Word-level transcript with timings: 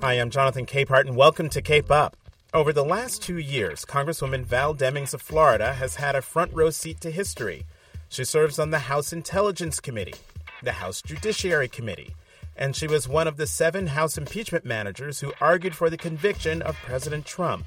Hi, 0.00 0.14
I'm 0.14 0.30
Jonathan 0.30 0.66
Capehart, 0.66 1.06
and 1.06 1.16
welcome 1.16 1.48
to 1.50 1.62
Cape 1.62 1.90
Up. 1.90 2.16
Over 2.54 2.72
the 2.72 2.84
last 2.84 3.22
two 3.22 3.38
years, 3.38 3.84
Congresswoman 3.84 4.44
Val 4.44 4.74
Demings 4.74 5.14
of 5.14 5.22
Florida 5.22 5.72
has 5.72 5.96
had 5.96 6.14
a 6.14 6.22
front 6.22 6.52
row 6.52 6.70
seat 6.70 7.00
to 7.00 7.10
history. 7.10 7.64
She 8.08 8.24
serves 8.24 8.58
on 8.58 8.70
the 8.70 8.80
House 8.80 9.12
Intelligence 9.12 9.80
Committee, 9.80 10.18
the 10.62 10.72
House 10.72 11.00
Judiciary 11.00 11.68
Committee, 11.68 12.14
and 12.56 12.76
she 12.76 12.86
was 12.86 13.08
one 13.08 13.26
of 13.26 13.36
the 13.36 13.46
seven 13.46 13.86
House 13.86 14.18
impeachment 14.18 14.64
managers 14.64 15.20
who 15.20 15.32
argued 15.40 15.74
for 15.74 15.88
the 15.88 15.96
conviction 15.96 16.60
of 16.62 16.76
President 16.76 17.24
Trump. 17.24 17.66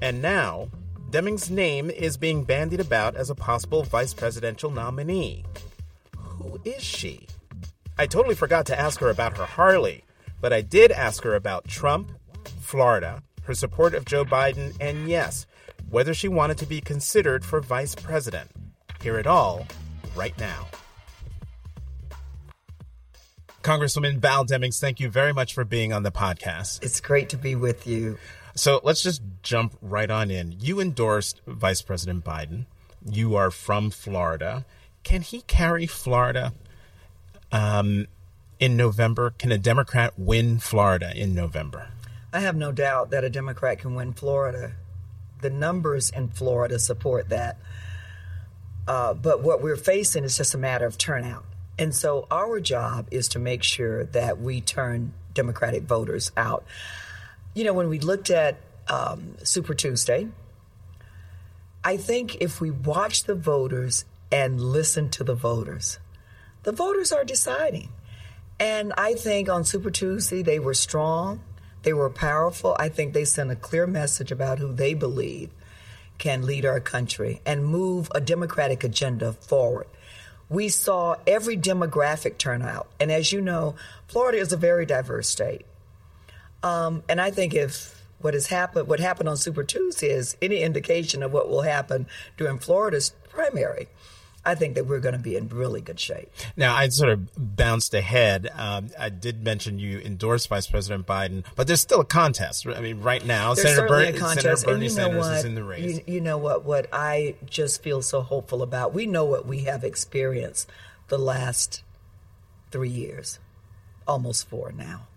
And 0.00 0.22
now, 0.22 0.68
Demings' 1.10 1.50
name 1.50 1.90
is 1.90 2.16
being 2.16 2.44
bandied 2.44 2.80
about 2.80 3.16
as 3.16 3.28
a 3.28 3.34
possible 3.34 3.82
vice 3.82 4.14
presidential 4.14 4.70
nominee. 4.70 5.44
Who 6.16 6.60
is 6.64 6.82
she? 6.82 7.26
I 7.98 8.06
totally 8.06 8.34
forgot 8.34 8.66
to 8.66 8.78
ask 8.78 9.00
her 9.00 9.08
about 9.08 9.38
her 9.38 9.46
Harley, 9.46 10.04
but 10.40 10.52
I 10.52 10.60
did 10.60 10.92
ask 10.92 11.22
her 11.24 11.34
about 11.34 11.66
Trump, 11.66 12.12
Florida, 12.60 13.22
her 13.44 13.54
support 13.54 13.94
of 13.94 14.04
Joe 14.04 14.24
Biden, 14.24 14.76
and 14.80 15.08
yes, 15.08 15.46
whether 15.88 16.12
she 16.12 16.28
wanted 16.28 16.58
to 16.58 16.66
be 16.66 16.82
considered 16.82 17.42
for 17.42 17.60
vice 17.60 17.94
president. 17.94 18.50
Hear 19.00 19.18
it 19.18 19.26
all 19.26 19.66
right 20.14 20.38
now. 20.38 20.66
Congresswoman 23.62 24.18
Val 24.18 24.44
Demings, 24.44 24.78
thank 24.78 25.00
you 25.00 25.08
very 25.08 25.32
much 25.32 25.54
for 25.54 25.64
being 25.64 25.92
on 25.92 26.02
the 26.02 26.12
podcast. 26.12 26.82
It's 26.82 27.00
great 27.00 27.30
to 27.30 27.38
be 27.38 27.54
with 27.54 27.86
you. 27.86 28.18
So 28.54 28.80
let's 28.84 29.02
just 29.02 29.22
jump 29.42 29.76
right 29.80 30.10
on 30.10 30.30
in. 30.30 30.54
You 30.60 30.80
endorsed 30.80 31.40
Vice 31.46 31.80
President 31.80 32.24
Biden. 32.24 32.66
You 33.10 33.36
are 33.36 33.50
from 33.50 33.90
Florida. 33.90 34.66
Can 35.02 35.22
he 35.22 35.40
carry 35.42 35.86
Florida 35.86 36.52
um, 37.52 38.06
in 38.58 38.76
November? 38.76 39.30
Can 39.30 39.52
a 39.52 39.58
Democrat 39.58 40.14
win 40.16 40.58
Florida 40.58 41.12
in 41.14 41.34
November? 41.34 41.88
I 42.32 42.40
have 42.40 42.56
no 42.56 42.72
doubt 42.72 43.10
that 43.10 43.24
a 43.24 43.30
Democrat 43.30 43.78
can 43.78 43.94
win 43.94 44.12
Florida. 44.12 44.72
The 45.40 45.50
numbers 45.50 46.10
in 46.10 46.28
Florida 46.28 46.78
support 46.78 47.28
that. 47.30 47.58
Uh, 48.86 49.14
but 49.14 49.42
what 49.42 49.62
we're 49.62 49.76
facing 49.76 50.24
is 50.24 50.36
just 50.36 50.54
a 50.54 50.58
matter 50.58 50.86
of 50.86 50.98
turnout. 50.98 51.44
And 51.78 51.94
so 51.94 52.26
our 52.30 52.60
job 52.60 53.08
is 53.10 53.28
to 53.28 53.38
make 53.38 53.62
sure 53.62 54.04
that 54.04 54.40
we 54.40 54.60
turn 54.60 55.12
Democratic 55.34 55.82
voters 55.82 56.32
out. 56.36 56.64
You 57.54 57.64
know, 57.64 57.74
when 57.74 57.88
we 57.88 57.98
looked 57.98 58.30
at 58.30 58.56
um, 58.88 59.36
Super 59.42 59.74
Tuesday, 59.74 60.28
I 61.84 61.96
think 61.96 62.36
if 62.40 62.60
we 62.60 62.70
watch 62.70 63.24
the 63.24 63.34
voters 63.34 64.04
and 64.32 64.60
listen 64.60 65.08
to 65.10 65.24
the 65.24 65.34
voters, 65.34 65.98
the 66.66 66.72
voters 66.72 67.12
are 67.12 67.24
deciding. 67.24 67.88
And 68.58 68.92
I 68.98 69.14
think 69.14 69.48
on 69.48 69.64
Super 69.64 69.88
Tuesday, 69.88 70.42
they 70.42 70.58
were 70.58 70.74
strong, 70.74 71.40
they 71.84 71.92
were 71.92 72.10
powerful. 72.10 72.76
I 72.76 72.88
think 72.88 73.12
they 73.14 73.24
sent 73.24 73.52
a 73.52 73.56
clear 73.56 73.86
message 73.86 74.32
about 74.32 74.58
who 74.58 74.72
they 74.72 74.92
believe 74.92 75.50
can 76.18 76.44
lead 76.44 76.66
our 76.66 76.80
country 76.80 77.40
and 77.46 77.64
move 77.64 78.10
a 78.16 78.20
democratic 78.20 78.82
agenda 78.82 79.32
forward. 79.32 79.86
We 80.48 80.68
saw 80.68 81.14
every 81.24 81.56
demographic 81.56 82.36
turn 82.36 82.62
out. 82.62 82.88
And 82.98 83.12
as 83.12 83.32
you 83.32 83.40
know, 83.40 83.76
Florida 84.08 84.38
is 84.38 84.52
a 84.52 84.56
very 84.56 84.86
diverse 84.86 85.28
state. 85.28 85.66
Um, 86.64 87.04
and 87.08 87.20
I 87.20 87.30
think 87.30 87.54
if 87.54 88.02
what 88.18 88.34
has 88.34 88.48
happened, 88.48 88.88
what 88.88 88.98
happened 88.98 89.28
on 89.28 89.36
Super 89.36 89.62
Tuesday 89.62 90.10
is 90.10 90.36
any 90.42 90.62
indication 90.62 91.22
of 91.22 91.32
what 91.32 91.48
will 91.48 91.62
happen 91.62 92.08
during 92.36 92.58
Florida's 92.58 93.14
primary, 93.28 93.86
I 94.46 94.54
think 94.54 94.76
that 94.76 94.86
we're 94.86 95.00
going 95.00 95.16
to 95.16 95.20
be 95.20 95.34
in 95.34 95.48
really 95.48 95.80
good 95.80 95.98
shape. 95.98 96.30
Now, 96.56 96.76
I 96.76 96.88
sort 96.88 97.10
of 97.10 97.28
bounced 97.36 97.92
ahead. 97.94 98.48
Um, 98.54 98.90
I 98.96 99.08
did 99.08 99.42
mention 99.42 99.80
you 99.80 99.98
endorsed 99.98 100.48
Vice 100.48 100.68
President 100.68 101.04
Biden, 101.04 101.44
but 101.56 101.66
there's 101.66 101.80
still 101.80 102.00
a 102.00 102.04
contest. 102.04 102.64
I 102.64 102.80
mean, 102.80 103.00
right 103.00 103.26
now, 103.26 103.54
there's 103.54 103.74
Senator, 103.74 103.88
Ber- 103.88 104.16
Senator 104.16 104.56
Bernie 104.64 104.88
Sanders 104.88 105.26
what? 105.26 105.38
is 105.38 105.44
in 105.44 105.56
the 105.56 105.64
race. 105.64 106.00
You, 106.06 106.14
you 106.14 106.20
know 106.20 106.38
what? 106.38 106.64
What 106.64 106.86
I 106.92 107.34
just 107.44 107.82
feel 107.82 108.02
so 108.02 108.22
hopeful 108.22 108.62
about. 108.62 108.94
We 108.94 109.04
know 109.04 109.24
what 109.24 109.46
we 109.46 109.64
have 109.64 109.82
experienced 109.82 110.70
the 111.08 111.18
last 111.18 111.82
three 112.70 112.88
years, 112.88 113.40
almost 114.06 114.48
four 114.48 114.70
now, 114.70 115.08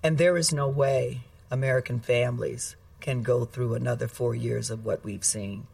and 0.00 0.16
there 0.16 0.36
is 0.36 0.52
no 0.52 0.68
way 0.68 1.22
American 1.50 1.98
families 1.98 2.76
can 3.00 3.22
go 3.22 3.44
through 3.44 3.74
another 3.74 4.06
four 4.06 4.34
years 4.36 4.70
of 4.70 4.84
what 4.84 5.04
we've 5.04 5.24
seen. 5.24 5.66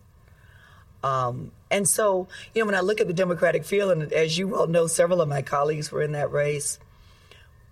Um, 1.03 1.51
and 1.71 1.89
so, 1.89 2.29
you 2.55 2.63
know, 2.63 2.67
when 2.67 2.75
I 2.75 2.81
look 2.81 3.01
at 3.01 3.07
the 3.07 3.13
Democratic 3.13 3.65
field, 3.65 3.93
and 3.93 4.13
as 4.13 4.39
you 4.39 4.49
well 4.49 4.67
know, 4.67 4.87
several 4.87 5.21
of 5.21 5.29
my 5.29 5.43
colleagues 5.43 5.91
were 5.91 6.03
in 6.03 6.13
that 6.13 6.31
race. 6.31 6.79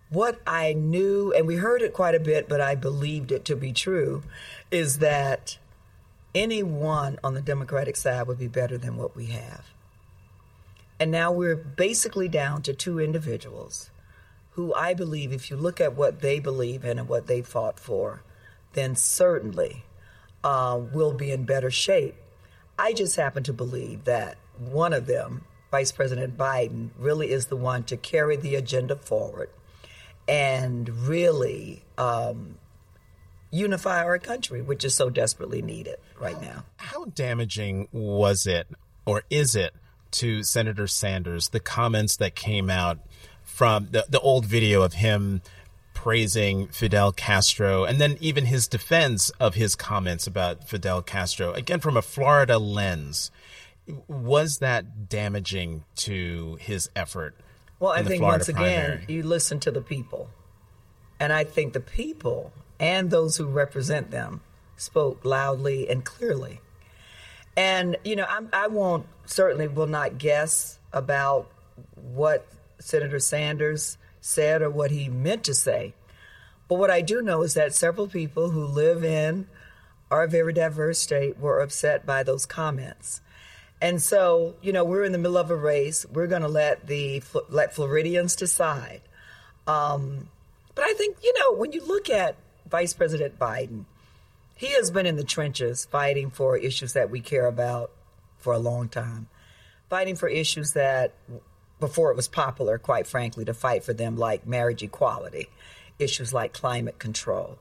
What 0.09 0.41
I 0.47 0.73
knew, 0.73 1.33
and 1.33 1.47
we 1.47 1.57
heard 1.57 1.83
it 1.83 1.93
quite 1.93 2.17
a 2.17 2.21
bit, 2.21 2.49
but 2.49 2.61
I 2.61 2.75
believed 2.75 3.31
it 3.31 3.45
to 3.45 3.55
be 3.55 3.73
true, 3.73 4.25
is 4.71 4.99
that 4.99 5.59
anyone 6.35 7.19
on 7.23 7.35
the 7.35 7.41
Democratic 7.41 7.97
side 7.97 8.27
would 8.27 8.39
be 8.39 8.49
better 8.49 8.77
than 8.77 8.97
what 8.97 9.15
we 9.15 9.27
have. 9.27 9.67
And 10.99 11.11
now 11.11 11.31
we're 11.31 11.57
basically 11.57 12.29
down 12.29 12.63
to 12.63 12.75
two 12.75 12.99
individuals 12.99 13.91
who 14.51 14.75
I 14.75 14.95
believe, 14.95 15.33
if 15.33 15.51
you 15.51 15.57
look 15.57 15.81
at 15.81 15.95
what 15.95 16.21
they 16.21 16.41
believe 16.41 16.85
in 16.85 16.99
and 16.99 17.09
what 17.09 17.27
they 17.27 17.41
fought 17.41 17.79
for, 17.79 18.23
then 18.73 18.97
certainly 18.97 19.85
uh, 20.43 20.81
will 20.93 21.13
be 21.13 21.31
in 21.31 21.45
better 21.45 21.71
shape 21.71 22.17
I 22.81 22.95
just 22.95 23.17
happen 23.17 23.43
to 23.43 23.53
believe 23.53 24.05
that 24.05 24.39
one 24.59 24.95
of 24.95 25.05
them, 25.05 25.45
Vice 25.71 25.93
President 25.93 26.39
Biden, 26.39 26.89
really 26.99 27.31
is 27.31 27.47
the 27.47 27.57
one 27.57 27.85
to 27.85 27.97
carry 27.99 28.37
the 28.37 28.55
agenda 28.55 28.97
forward 28.97 29.51
and 30.27 30.89
really 30.89 31.83
um, 31.99 32.57
unify 33.51 34.03
our 34.03 34.19
country, 34.19 34.63
which 34.63 34.83
is 34.83 34.95
so 34.95 35.11
desperately 35.11 35.61
needed 35.61 35.97
right 36.19 36.41
now. 36.41 36.65
How 36.79 37.05
damaging 37.05 37.89
was 37.93 38.47
it, 38.47 38.67
or 39.05 39.25
is 39.29 39.55
it, 39.55 39.75
to 40.13 40.43
Senator 40.43 40.87
Sanders, 40.87 41.51
the 41.51 41.61
comments 41.61 42.17
that 42.17 42.35
came 42.35 42.71
out 42.71 42.99
from 43.43 43.89
the, 43.91 44.07
the 44.09 44.21
old 44.21 44.47
video 44.47 44.81
of 44.81 44.95
him? 44.95 45.43
Praising 46.03 46.66
Fidel 46.69 47.12
Castro 47.12 47.84
and 47.84 48.00
then 48.00 48.16
even 48.21 48.47
his 48.47 48.66
defense 48.66 49.28
of 49.38 49.55
his 49.55 49.75
comments 49.75 50.27
about 50.27 50.66
Fidel 50.66 51.03
Castro, 51.03 51.53
again 51.53 51.78
from 51.78 51.94
a 51.94 52.00
Florida 52.00 52.59
lens. 52.59 53.31
Was 54.09 54.60
that 54.60 55.10
damaging 55.10 55.84
to 55.97 56.56
his 56.59 56.89
effort? 56.97 57.37
Well, 57.78 57.93
I 57.93 58.03
think 58.03 58.22
once 58.22 58.50
primary? 58.50 58.94
again, 58.94 59.05
you 59.09 59.22
listen 59.22 59.60
to 59.60 59.71
the 59.71 59.83
people. 59.83 60.31
And 61.19 61.34
I 61.34 61.44
think 61.44 61.75
the 61.75 61.81
people 61.81 62.50
and 62.78 63.10
those 63.10 63.37
who 63.37 63.44
represent 63.44 64.10
them 64.10 64.41
spoke 64.78 65.22
loudly 65.22 65.87
and 65.91 66.03
clearly. 66.03 66.62
And, 67.59 67.99
you 68.05 68.16
know, 68.16 68.27
I'm, 68.27 68.49
I 68.55 68.69
won't, 68.69 69.05
certainly 69.27 69.69
will 69.69 69.87
not 69.87 70.16
guess 70.16 70.78
about 70.94 71.50
what 71.94 72.47
Senator 72.78 73.19
Sanders 73.19 73.99
said 74.21 74.63
or 74.63 74.71
what 74.71 74.91
he 74.91 75.09
meant 75.09 75.45
to 75.45 75.55
say. 75.55 75.95
But 76.69 76.79
what 76.79 76.91
I 76.91 77.01
do 77.01 77.21
know 77.21 77.43
is 77.43 77.55
that 77.55 77.75
several 77.75 78.07
people 78.07 78.51
who 78.51 78.65
live 78.65 79.03
in 79.05 79.49
our 80.11 80.27
very 80.27 80.53
diverse 80.53 80.99
state 80.99 81.39
were 81.39 81.61
upset 81.61 82.07
by 82.07 82.23
those 82.23 82.47
comments. 82.47 83.21
And 83.81 84.03
so, 84.03 84.55
you 84.61 84.73
know, 84.73 84.85
we're 84.85 85.05
in 85.05 85.13
the 85.13 85.19
middle 85.19 85.39
of 85.39 85.51
a 85.51 85.57
race. 85.57 86.05
We're 86.13 86.27
going 86.27 86.43
to 86.43 86.49
let 86.49 86.87
the 86.87 87.23
let 87.49 87.75
Floridians 87.75 88.37
decide. 88.37 89.01
Um, 89.67 90.29
but 90.75 90.85
I 90.85 90.93
think, 90.95 91.17
you 91.23 91.33
know, 91.39 91.55
when 91.55 91.73
you 91.73 91.85
look 91.85 92.11
at 92.11 92.37
Vice 92.69 92.93
President 92.93 93.39
Biden, 93.39 93.85
he 94.55 94.73
has 94.75 94.91
been 94.91 95.07
in 95.07 95.17
the 95.17 95.25
trenches 95.25 95.87
fighting 95.87 96.31
for 96.31 96.57
issues 96.57 96.93
that 96.93 97.11
we 97.11 97.21
care 97.21 97.47
about 97.47 97.91
for 98.39 98.53
a 98.53 98.59
long 98.59 98.89
time, 98.89 99.29
fighting 99.89 100.17
for 100.17 100.29
issues 100.29 100.73
that 100.75 101.15
before 101.81 102.10
it 102.10 102.16
was 102.16 102.28
popular, 102.28 102.78
quite 102.78 103.07
frankly, 103.07 103.45
to 103.47 103.54
fight 103.54 103.83
for 103.83 103.93
them, 103.93 104.16
like 104.16 104.47
marriage 104.47 104.83
equality, 104.83 105.49
issues 105.99 106.33
like 106.33 106.53
climate 106.53 106.99
control. 106.99 107.59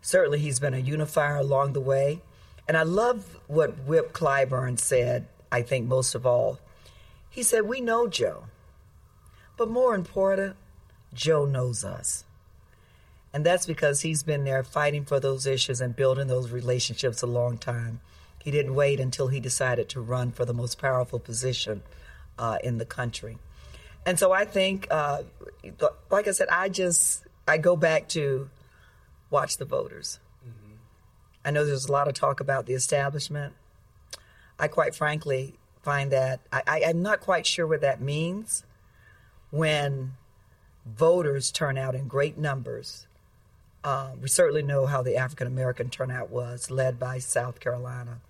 Certainly, 0.00 0.40
he's 0.40 0.60
been 0.60 0.74
a 0.74 0.78
unifier 0.78 1.36
along 1.36 1.72
the 1.72 1.80
way. 1.80 2.20
And 2.68 2.76
I 2.76 2.82
love 2.82 3.38
what 3.48 3.84
Whip 3.84 4.12
Clyburn 4.12 4.78
said, 4.78 5.26
I 5.50 5.62
think 5.62 5.86
most 5.86 6.14
of 6.14 6.24
all. 6.24 6.58
He 7.28 7.42
said, 7.42 7.66
We 7.66 7.80
know 7.80 8.06
Joe, 8.06 8.44
but 9.56 9.70
more 9.70 9.94
important, 9.94 10.56
Joe 11.14 11.44
knows 11.44 11.84
us. 11.84 12.24
And 13.32 13.46
that's 13.46 13.66
because 13.66 14.02
he's 14.02 14.22
been 14.22 14.44
there 14.44 14.62
fighting 14.62 15.04
for 15.04 15.18
those 15.18 15.46
issues 15.46 15.80
and 15.80 15.96
building 15.96 16.26
those 16.26 16.50
relationships 16.50 17.22
a 17.22 17.26
long 17.26 17.56
time. 17.56 18.00
He 18.42 18.50
didn't 18.50 18.74
wait 18.74 19.00
until 19.00 19.28
he 19.28 19.40
decided 19.40 19.88
to 19.90 20.00
run 20.00 20.32
for 20.32 20.44
the 20.44 20.52
most 20.52 20.78
powerful 20.78 21.18
position 21.18 21.82
uh, 22.38 22.58
in 22.62 22.78
the 22.78 22.84
country. 22.84 23.38
And 24.04 24.18
so 24.18 24.32
I 24.32 24.44
think, 24.44 24.88
uh, 24.90 25.22
like 26.10 26.28
I 26.28 26.32
said, 26.32 26.48
I 26.48 26.68
just 26.68 27.24
I 27.46 27.58
go 27.58 27.76
back 27.76 28.08
to 28.10 28.50
watch 29.30 29.56
the 29.56 29.64
voters. 29.64 30.18
Mm-hmm. 30.46 30.74
I 31.44 31.50
know 31.50 31.64
there's 31.64 31.86
a 31.86 31.92
lot 31.92 32.08
of 32.08 32.14
talk 32.14 32.40
about 32.40 32.66
the 32.66 32.74
establishment. 32.74 33.54
I 34.58 34.68
quite 34.68 34.94
frankly 34.94 35.54
find 35.82 36.12
that 36.12 36.40
I, 36.52 36.62
I, 36.66 36.82
I'm 36.86 37.02
not 37.02 37.20
quite 37.20 37.46
sure 37.46 37.66
what 37.66 37.80
that 37.80 38.00
means 38.00 38.64
when 39.50 40.12
voters 40.86 41.50
turn 41.50 41.78
out 41.78 41.94
in 41.94 42.08
great 42.08 42.38
numbers. 42.38 43.06
Uh, 43.84 44.12
we 44.20 44.28
certainly 44.28 44.62
know 44.62 44.86
how 44.86 45.02
the 45.02 45.16
African 45.16 45.46
American 45.46 45.90
turnout 45.90 46.30
was, 46.30 46.70
led 46.70 46.98
by 46.98 47.18
South 47.18 47.58
Carolina. 47.60 48.20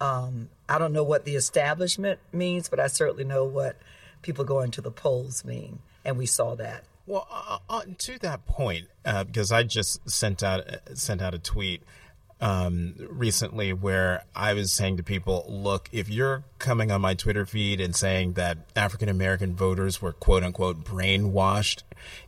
Um, 0.00 0.48
I 0.68 0.78
don't 0.78 0.92
know 0.92 1.02
what 1.02 1.24
the 1.24 1.36
establishment 1.36 2.20
means, 2.32 2.68
but 2.68 2.80
I 2.80 2.86
certainly 2.86 3.24
know 3.24 3.44
what 3.44 3.76
people 4.26 4.44
going 4.44 4.72
to 4.72 4.80
the 4.80 4.90
polls 4.90 5.44
mean, 5.44 5.78
and 6.04 6.18
we 6.18 6.26
saw 6.26 6.56
that. 6.56 6.82
Well, 7.06 7.28
uh, 7.30 7.58
uh, 7.70 7.82
to 7.98 8.18
that 8.18 8.44
point, 8.44 8.88
uh, 9.04 9.22
because 9.22 9.52
I 9.52 9.62
just 9.62 10.10
sent 10.10 10.42
out 10.42 10.64
sent 10.94 11.22
out 11.22 11.32
a 11.32 11.38
tweet 11.38 11.84
um, 12.38 12.94
recently 12.98 13.72
where 13.72 14.24
I 14.34 14.52
was 14.52 14.70
saying 14.70 14.98
to 14.98 15.02
people, 15.02 15.46
look, 15.48 15.88
if 15.90 16.10
you're 16.10 16.44
coming 16.58 16.90
on 16.90 17.00
my 17.00 17.14
Twitter 17.14 17.46
feed 17.46 17.80
and 17.80 17.96
saying 17.96 18.34
that 18.34 18.58
African 18.76 19.08
American 19.08 19.54
voters 19.56 20.02
were 20.02 20.12
quote 20.12 20.42
unquote 20.42 20.84
brainwashed 20.84 21.82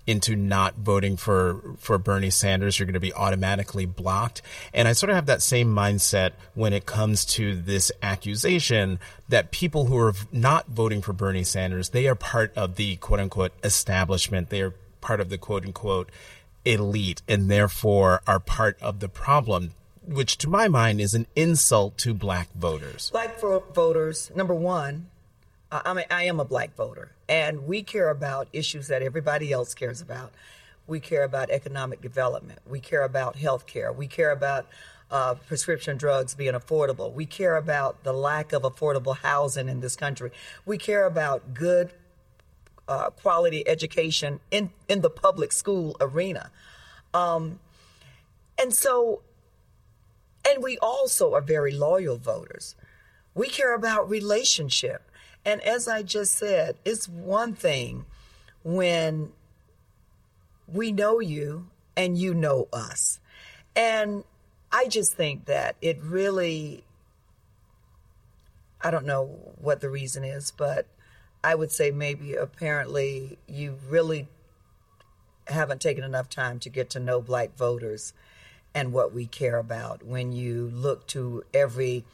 into 0.07 0.35
not 0.35 0.77
voting 0.77 1.19
for, 1.19 1.77
for 1.79 1.99
Bernie 1.99 2.31
Sanders, 2.31 2.79
you're 2.79 2.87
going 2.87 2.95
to 2.95 3.01
be 3.01 3.13
automatically 3.13 3.85
blocked. 3.85 4.41
And 4.73 4.89
I 4.89 4.93
sort 4.93 5.11
of 5.11 5.17
have 5.17 5.27
that 5.27 5.43
same 5.43 5.75
mindset 5.75 6.33
when 6.55 6.73
it 6.73 6.87
comes 6.87 7.27
to 7.27 7.55
this 7.55 7.93
accusation 8.03 8.99
that 9.29 9.51
people 9.51 9.87
who 9.87 9.99
are 9.99 10.15
not 10.33 10.69
voting 10.69 11.03
for 11.03 11.13
Bernie 11.13 11.45
Sanders, 11.45 11.91
they 11.91 12.09
are 12.09 12.15
part 12.15 12.57
of 12.57 12.77
the 12.77 12.97
quote 12.97 13.21
unquote 13.21 13.53
establishment. 13.63 14.49
They 14.49 14.63
are 14.63 14.75
part 15.03 15.21
of 15.21 15.29
the 15.29 15.39
quote 15.39 15.67
unquote 15.67 16.11
elite 16.65 17.23
and 17.29 17.51
therefore 17.51 18.23
are 18.27 18.41
part 18.41 18.77
of 18.81 19.01
the 19.01 19.09
problem 19.09 19.73
which 20.09 20.39
to 20.39 20.49
my 20.49 20.69
mind 20.69 21.01
is 21.01 21.15
an 21.15 21.27
insult 21.37 21.99
to 21.99 22.15
black 22.15 22.49
voters. 22.55 23.11
Black 23.11 23.39
voters, 23.39 24.31
number 24.35 24.55
one, 24.55 25.09
I 25.71 25.93
mean, 25.93 26.07
I 26.11 26.25
am 26.25 26.41
a 26.41 26.45
black 26.45 26.75
voter, 26.75 27.13
and 27.29 27.67
we 27.67 27.83
care 27.83 28.09
about 28.09 28.49
issues 28.53 28.89
that 28.89 29.03
everybody 29.03 29.53
else 29.53 29.75
cares 29.75 30.01
about. 30.01 30.33
We 30.87 30.99
care 30.99 31.25
about 31.25 31.51
economic 31.51 32.01
development. 32.01 32.61
We 32.67 32.81
care 32.81 33.03
about 33.03 33.37
health 33.37 33.67
care. 33.67 33.93
We 33.93 34.07
care 34.07 34.31
about 34.31 34.67
uh, 35.11 35.35
prescription 35.35 35.99
drugs 35.99 36.35
being 36.35 36.55
affordable. 36.55 37.13
We 37.13 37.27
care 37.27 37.57
about 37.57 38.03
the 38.03 38.15
lack 38.15 38.55
of 38.55 38.63
affordable 38.63 39.17
housing 39.19 39.69
in 39.69 39.81
this 39.81 39.97
country. 39.97 40.31
We 40.65 40.79
care 40.79 41.05
about 41.05 41.53
good 41.53 41.93
uh, 42.89 43.11
quality 43.11 43.69
education 43.69 44.41
in, 44.51 44.71
in 44.89 45.03
the 45.03 45.11
public 45.11 45.53
school 45.53 45.97
arena. 46.01 46.51
Um, 47.13 47.61
and 48.59 48.73
so 48.73 49.21
and 50.47 50.63
we 50.63 50.79
also 50.79 51.35
are 51.35 51.41
very 51.41 51.73
loyal 51.73 52.17
voters. 52.17 52.75
We 53.35 53.49
care 53.49 53.75
about 53.75 54.11
relationship. 54.11 55.03
And 55.45 55.61
as 55.63 55.89
I 55.89 56.03
just 56.03 56.35
said, 56.35 56.77
it's 56.85 57.09
one 57.09 57.55
thing 57.55 58.05
when 58.63 59.33
we 60.67 60.93
know 60.93 61.21
you 61.21 61.69
and 61.97 62.19
you 62.19 62.35
know 62.35 62.69
us. 62.73 63.21
And 63.75 64.25
I 64.71 64.87
just 64.87 65.15
think 65.15 65.47
that 65.47 65.77
it 65.81 65.99
really, 66.03 66.85
I 68.81 68.91
don't 68.91 69.07
know 69.07 69.55
what 69.57 69.81
the 69.81 69.89
reason 69.89 70.25
is, 70.25 70.51
but 70.51 70.87
I 71.43 71.55
would 71.55 71.71
say 71.71 71.91
maybe 71.91 72.35
apparently 72.35 73.39
you 73.47 73.79
really 73.89 74.29
haven't 75.47 75.81
taken 75.81 76.05
enough 76.05 76.29
time 76.29 76.59
to 76.61 76.69
get 76.69 76.91
to 76.91 77.01
know 77.01 77.21
black 77.21 77.57
voters 77.57 78.13
and 78.75 78.93
what 78.93 79.13
we 79.13 79.27
care 79.27 79.59
about 79.59 80.05
when 80.05 80.33
you 80.33 80.71
look 80.75 81.07
to 81.09 81.45
every 81.53 82.05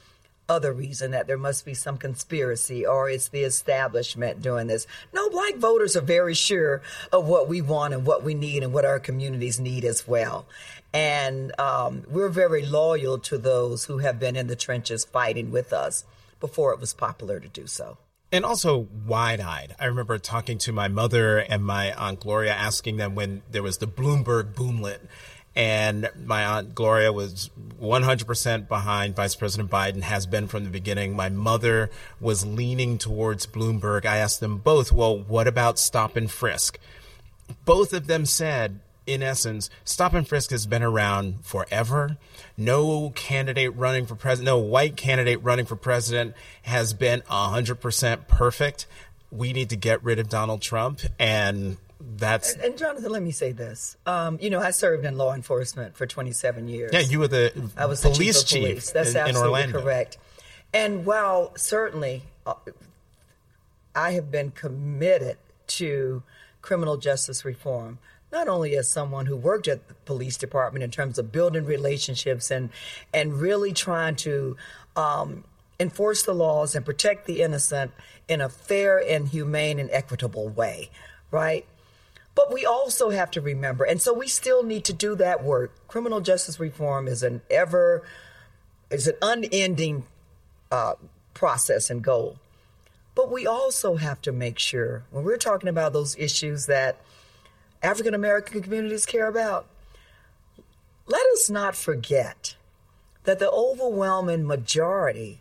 other 0.49 0.73
reason 0.73 1.13
that 1.13 1.27
there 1.27 1.39
must 1.39 1.65
be 1.65 1.75
some 1.75 1.97
conspiracy 1.97 2.85
or 2.85 3.09
it's 3.09 3.29
the 3.29 3.43
establishment 3.43 4.43
doing 4.43 4.67
this. 4.67 4.87
No, 5.13 5.31
black 5.31 5.57
voters 5.57 5.97
are 5.97 6.03
very 6.03 6.35
sure 6.35 6.83
of 7.13 7.27
what 7.27 7.49
we 7.49 7.63
want 7.63 7.95
and 7.95 8.05
what 8.07 8.23
we 8.23 8.35
need 8.35 8.63
and 8.63 8.73
what 8.73 8.85
our 8.85 8.99
communities 8.99 9.59
need 9.59 9.85
as 9.85 10.07
well. 10.07 10.47
And 10.93 11.59
um, 11.59 12.05
we're 12.09 12.29
very 12.29 12.65
loyal 12.65 13.19
to 13.21 13.39
those 13.39 13.87
who 13.87 13.99
have 13.99 14.21
been 14.21 14.37
in 14.37 14.47
the 14.47 14.57
trenches 14.57 15.05
fighting 15.05 15.51
with 15.51 15.73
us 15.73 16.05
before 16.41 16.73
it 16.73 16.81
was 16.81 16.93
popular 16.93 17.41
to 17.41 17.49
do 17.49 17.67
so. 17.67 17.97
And 18.31 18.45
also 18.45 18.89
wide 19.07 19.41
eyed. 19.41 19.77
I 19.79 19.87
remember 19.87 20.19
talking 20.19 20.59
to 20.59 20.73
my 20.73 20.89
mother 20.89 21.39
and 21.39 21.65
my 21.65 21.93
Aunt 21.93 22.21
Gloria 22.21 22.53
asking 22.53 22.97
them 22.97 23.15
when 23.15 23.43
there 23.51 23.63
was 23.63 23.79
the 23.79 23.87
Bloomberg 23.87 24.55
boomlet 24.55 24.99
and 25.57 26.11
my 26.25 26.45
aunt 26.45 26.75
Gloria 26.75 27.13
was 27.13 27.51
100% 27.81 28.69
behind 28.69 29.15
Vice 29.15 29.37
President 29.37 29.71
Biden, 29.71 30.03
has 30.03 30.27
been 30.27 30.49
from 30.49 30.65
the 30.65 30.71
beginning. 30.71 31.15
My 31.15 31.29
mother 31.29 31.91
was 32.21 32.45
leaning 32.45 32.99
towards 32.99 33.47
Bloomberg. 33.47 34.05
I 34.05 34.17
asked 34.17 34.41
them 34.41 34.59
both, 34.59 34.91
well, 34.91 35.17
what 35.17 35.47
about 35.47 35.79
stop 35.79 36.17
and 36.17 36.31
frisk? 36.31 36.79
Both 37.65 37.93
of 37.93 38.07
them 38.07 38.27
said, 38.27 38.81
in 39.07 39.23
essence, 39.23 39.71
stop 39.85 40.15
and 40.15 40.27
frisk 40.27 40.51
has 40.51 40.67
been 40.67 40.83
around 40.83 41.45
forever. 41.45 42.17
No 42.57 43.11
candidate 43.11 43.77
running 43.77 44.07
for 44.07 44.15
president, 44.15 44.47
no 44.47 44.59
white 44.59 44.97
candidate 44.97 45.43
running 45.43 45.67
for 45.67 45.77
president 45.77 46.35
has 46.63 46.95
been 46.95 47.21
100% 47.23 48.29
perfect. 48.29 48.87
We 49.31 49.53
need 49.53 49.71
to 49.71 49.77
get 49.77 50.03
rid 50.03 50.19
of 50.19 50.29
Donald 50.29 50.63
Trump. 50.63 51.01
And 51.19 51.77
that's 52.17 52.55
and, 52.55 52.65
and, 52.65 52.79
Jonathan, 52.79 53.11
let 53.11 53.23
me 53.23 53.31
say 53.31 53.53
this. 53.53 53.97
Um, 54.07 54.39
you 54.41 54.51
know, 54.51 54.61
I 54.61 54.71
served 54.71 55.05
in 55.05 55.17
law 55.17 55.35
enforcement 55.35 55.97
for 55.97 56.07
27 56.07 56.69
years. 56.69 56.91
Yeah, 56.93 57.01
you 57.01 57.19
were 57.19 57.29
the 57.29 57.71
I 57.77 57.87
was 57.87 58.01
police 58.03 58.43
the 58.43 58.45
chief, 58.45 58.47
chief 58.47 58.63
police. 58.63 58.91
That's 58.91 59.11
in, 59.11 59.17
absolutely 59.17 59.63
in 59.63 59.73
correct. 59.73 60.19
And 60.73 61.07
while 61.07 61.53
certainly 61.57 62.23
uh, 62.47 62.55
I 63.95 64.13
have 64.13 64.31
been 64.31 64.51
committed 64.51 65.39
to 65.67 66.23
criminal 66.63 66.97
justice 66.97 67.45
reform, 67.45 67.99
not 68.33 68.49
only 68.49 68.77
as 68.77 68.89
someone 68.89 69.27
who 69.27 69.37
worked 69.37 69.69
at 69.69 69.87
the 69.89 69.95
police 69.95 70.37
department 70.37 70.83
in 70.83 70.91
terms 70.91 71.19
of 71.19 71.31
building 71.31 71.65
relationships 71.65 72.51
and 72.51 72.71
and 73.13 73.35
really 73.35 73.73
trying 73.73 74.17
to 74.17 74.57
um, 74.97 75.45
enforce 75.79 76.25
the 76.25 76.35
laws 76.35 76.75
and 76.75 76.85
protect 76.85 77.27
the 77.27 77.43
innocent 77.43 77.93
in 78.29 78.41
a 78.41 78.49
fair 78.49 78.99
and 78.99 79.29
humane 79.29 79.79
and 79.79 79.91
equitable 79.91 80.49
way, 80.49 80.91
right? 81.31 81.67
But 82.35 82.53
we 82.53 82.67
also 82.67 83.11
have 83.11 83.31
to 83.33 83.41
remember, 83.41 83.85
and 83.85 84.03
so 84.03 84.13
we 84.13 84.27
still 84.27 84.65
need 84.65 84.85
to 84.87 84.93
do 84.93 85.15
that 85.17 85.45
work. 85.45 85.87
Criminal 85.87 86.21
justice 86.21 86.59
reform 86.59 87.07
is 87.07 87.23
an 87.23 87.43
ever, 87.49 88.03
is 88.91 89.07
an 89.07 89.15
unending 89.23 90.05
uh, 90.73 90.95
process 91.33 91.91
and 91.91 92.03
goal. 92.03 92.39
But 93.15 93.31
we 93.31 93.47
also 93.47 93.95
have 93.97 94.21
to 94.23 94.33
make 94.33 94.59
sure 94.59 95.05
when 95.13 95.23
we're 95.23 95.37
talking 95.37 95.69
about 95.69 95.93
those 95.93 96.17
issues 96.19 96.67
that 96.67 97.01
African 97.83 98.15
American 98.15 98.63
communities 98.63 99.07
care 99.07 99.29
about, 99.29 99.67
let 101.07 101.25
us 101.35 101.49
not 101.49 101.77
forget 101.77 102.57
that 103.23 103.39
the 103.39 103.51
overwhelming 103.51 104.47
majority 104.47 105.41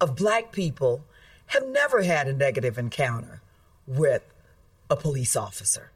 of 0.00 0.16
black 0.16 0.50
people 0.50 1.04
have 1.46 1.66
never 1.68 2.02
had 2.02 2.26
a 2.26 2.32
negative 2.32 2.78
encounter 2.78 3.40
with 3.86 4.24
a 4.90 4.96
police 4.96 5.36
officer. 5.36 5.91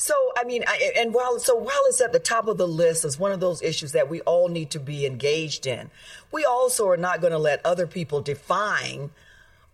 So, 0.00 0.14
I 0.36 0.44
mean, 0.44 0.62
I, 0.66 0.92
and 0.96 1.12
while 1.12 1.40
so 1.40 1.56
while 1.56 1.82
it's 1.88 2.00
at 2.00 2.12
the 2.12 2.20
top 2.20 2.46
of 2.46 2.56
the 2.56 2.68
list 2.68 3.04
as 3.04 3.18
one 3.18 3.32
of 3.32 3.40
those 3.40 3.60
issues 3.60 3.92
that 3.92 4.08
we 4.08 4.20
all 4.20 4.48
need 4.48 4.70
to 4.70 4.80
be 4.80 5.04
engaged 5.04 5.66
in, 5.66 5.90
we 6.30 6.44
also 6.44 6.88
are 6.88 6.96
not 6.96 7.20
going 7.20 7.32
to 7.32 7.38
let 7.38 7.66
other 7.66 7.86
people 7.86 8.20
define 8.20 9.10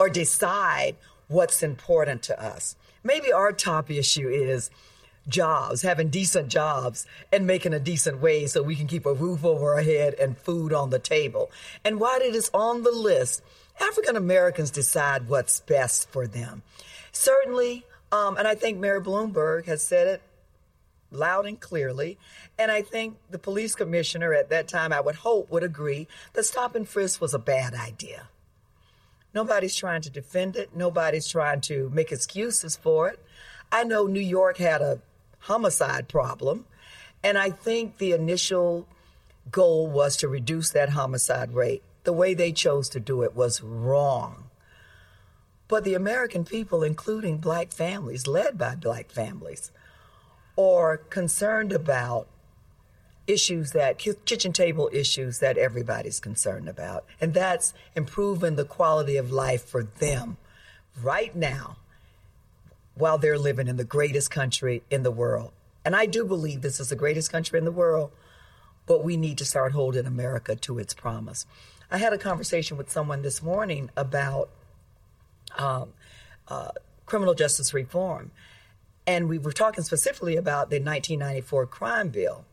or 0.00 0.08
decide 0.08 0.96
what's 1.28 1.62
important 1.62 2.22
to 2.22 2.42
us. 2.42 2.74
Maybe 3.02 3.32
our 3.32 3.52
top 3.52 3.90
issue 3.90 4.28
is 4.28 4.70
jobs, 5.28 5.82
having 5.82 6.08
decent 6.08 6.48
jobs 6.48 7.06
and 7.30 7.46
making 7.46 7.74
a 7.74 7.78
decent 7.78 8.22
wage 8.22 8.48
so 8.48 8.62
we 8.62 8.76
can 8.76 8.86
keep 8.86 9.04
a 9.04 9.12
roof 9.12 9.44
over 9.44 9.74
our 9.74 9.82
head 9.82 10.14
and 10.14 10.38
food 10.38 10.72
on 10.72 10.88
the 10.88 10.98
table. 10.98 11.50
And 11.84 12.00
while 12.00 12.20
it 12.20 12.34
is 12.34 12.50
on 12.54 12.82
the 12.82 12.92
list, 12.92 13.42
African 13.78 14.16
Americans 14.16 14.70
decide 14.70 15.28
what's 15.28 15.60
best 15.60 16.08
for 16.10 16.26
them. 16.26 16.62
Certainly, 17.12 17.84
um, 18.14 18.36
and 18.36 18.46
I 18.46 18.54
think 18.54 18.78
Mayor 18.78 19.00
Bloomberg 19.00 19.64
has 19.64 19.82
said 19.82 20.06
it 20.06 20.22
loud 21.10 21.46
and 21.46 21.58
clearly. 21.60 22.16
And 22.56 22.70
I 22.70 22.80
think 22.82 23.16
the 23.28 23.40
police 23.40 23.74
commissioner 23.74 24.32
at 24.32 24.50
that 24.50 24.68
time, 24.68 24.92
I 24.92 25.00
would 25.00 25.16
hope, 25.16 25.50
would 25.50 25.64
agree 25.64 26.06
that 26.34 26.44
stop 26.44 26.76
and 26.76 26.88
frisk 26.88 27.20
was 27.20 27.34
a 27.34 27.40
bad 27.40 27.74
idea. 27.74 28.28
Nobody's 29.34 29.74
trying 29.74 30.02
to 30.02 30.10
defend 30.10 30.54
it. 30.54 30.76
Nobody's 30.76 31.26
trying 31.26 31.60
to 31.62 31.90
make 31.92 32.12
excuses 32.12 32.76
for 32.76 33.08
it. 33.08 33.18
I 33.72 33.82
know 33.82 34.06
New 34.06 34.20
York 34.20 34.58
had 34.58 34.80
a 34.80 35.00
homicide 35.40 36.06
problem, 36.06 36.66
and 37.24 37.36
I 37.36 37.50
think 37.50 37.98
the 37.98 38.12
initial 38.12 38.86
goal 39.50 39.88
was 39.88 40.16
to 40.18 40.28
reduce 40.28 40.70
that 40.70 40.90
homicide 40.90 41.52
rate. 41.52 41.82
The 42.04 42.12
way 42.12 42.34
they 42.34 42.52
chose 42.52 42.88
to 42.90 43.00
do 43.00 43.22
it 43.22 43.34
was 43.34 43.60
wrong. 43.60 44.43
But 45.68 45.84
the 45.84 45.94
American 45.94 46.44
people, 46.44 46.82
including 46.82 47.38
black 47.38 47.72
families, 47.72 48.26
led 48.26 48.58
by 48.58 48.74
black 48.74 49.10
families, 49.10 49.70
are 50.58 50.98
concerned 50.98 51.72
about 51.72 52.28
issues 53.26 53.72
that 53.72 53.98
kitchen 53.98 54.52
table 54.52 54.90
issues 54.92 55.38
that 55.38 55.56
everybody's 55.56 56.20
concerned 56.20 56.68
about 56.68 57.06
and 57.22 57.32
that's 57.32 57.72
improving 57.96 58.56
the 58.56 58.66
quality 58.66 59.16
of 59.16 59.32
life 59.32 59.64
for 59.64 59.82
them 59.82 60.36
right 61.02 61.34
now 61.34 61.76
while 62.94 63.16
they're 63.16 63.38
living 63.38 63.66
in 63.66 63.76
the 63.76 63.84
greatest 63.84 64.30
country 64.30 64.82
in 64.90 65.02
the 65.02 65.10
world. 65.10 65.52
And 65.84 65.96
I 65.96 66.06
do 66.06 66.24
believe 66.24 66.62
this 66.62 66.80
is 66.80 66.90
the 66.90 66.96
greatest 66.96 67.32
country 67.32 67.58
in 67.58 67.64
the 67.64 67.72
world, 67.72 68.12
but 68.86 69.02
we 69.02 69.16
need 69.16 69.38
to 69.38 69.44
start 69.44 69.72
holding 69.72 70.06
America 70.06 70.54
to 70.56 70.78
its 70.78 70.94
promise. 70.94 71.46
I 71.90 71.98
had 71.98 72.12
a 72.12 72.18
conversation 72.18 72.76
with 72.76 72.90
someone 72.90 73.22
this 73.22 73.42
morning 73.42 73.90
about 73.96 74.50
um, 75.58 75.92
uh, 76.48 76.70
criminal 77.06 77.34
justice 77.34 77.74
reform, 77.74 78.30
and 79.06 79.28
we 79.28 79.38
were 79.38 79.52
talking 79.52 79.84
specifically 79.84 80.36
about 80.36 80.70
the 80.70 80.76
1994 80.76 81.66
crime 81.66 82.08
bill. 82.08 82.44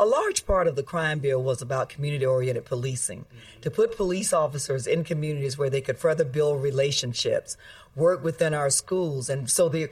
A 0.00 0.06
large 0.06 0.46
part 0.46 0.68
of 0.68 0.76
the 0.76 0.84
crime 0.84 1.18
bill 1.18 1.42
was 1.42 1.60
about 1.60 1.88
community 1.88 2.24
oriented 2.24 2.64
policing, 2.64 3.20
mm-hmm. 3.20 3.60
to 3.62 3.70
put 3.70 3.96
police 3.96 4.32
officers 4.32 4.86
in 4.86 5.02
communities 5.02 5.58
where 5.58 5.70
they 5.70 5.80
could 5.80 5.98
further 5.98 6.24
build 6.24 6.62
relationships, 6.62 7.56
work 7.96 8.22
within 8.22 8.54
our 8.54 8.70
schools. 8.70 9.28
And 9.28 9.50
so 9.50 9.68
the, 9.68 9.88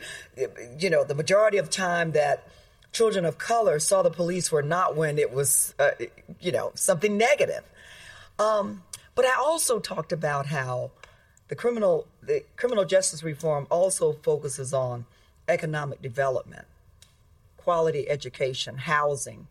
you 0.79 0.91
know, 0.91 1.03
the 1.03 1.15
majority 1.15 1.59
of 1.59 1.71
time 1.71 2.12
that 2.12 2.47
children 2.93 3.25
of 3.25 3.37
color 3.37 3.79
saw 3.81 4.03
the 4.03 4.11
police 4.11 4.53
were 4.53 4.62
not 4.62 4.97
when 4.97 5.19
it 5.19 5.33
was, 5.33 5.75
uh, 5.79 5.91
you 6.41 6.53
know, 6.53 6.71
something 6.75 7.19
negative. 7.19 7.65
Um, 8.38 8.85
but 9.15 9.25
I 9.25 9.35
also 9.35 9.81
talked 9.81 10.12
about 10.12 10.47
how 10.47 10.93
the 11.49 11.55
criminal, 11.55 12.07
the 12.23 12.45
criminal 12.57 12.85
justice 12.85 13.23
reform 13.23 13.67
also 13.71 14.12
focuses 14.12 14.73
on 14.73 15.07
economic 15.49 16.03
development, 16.03 16.67
quality 17.57 18.09
education, 18.09 18.79
housing, 18.79 19.47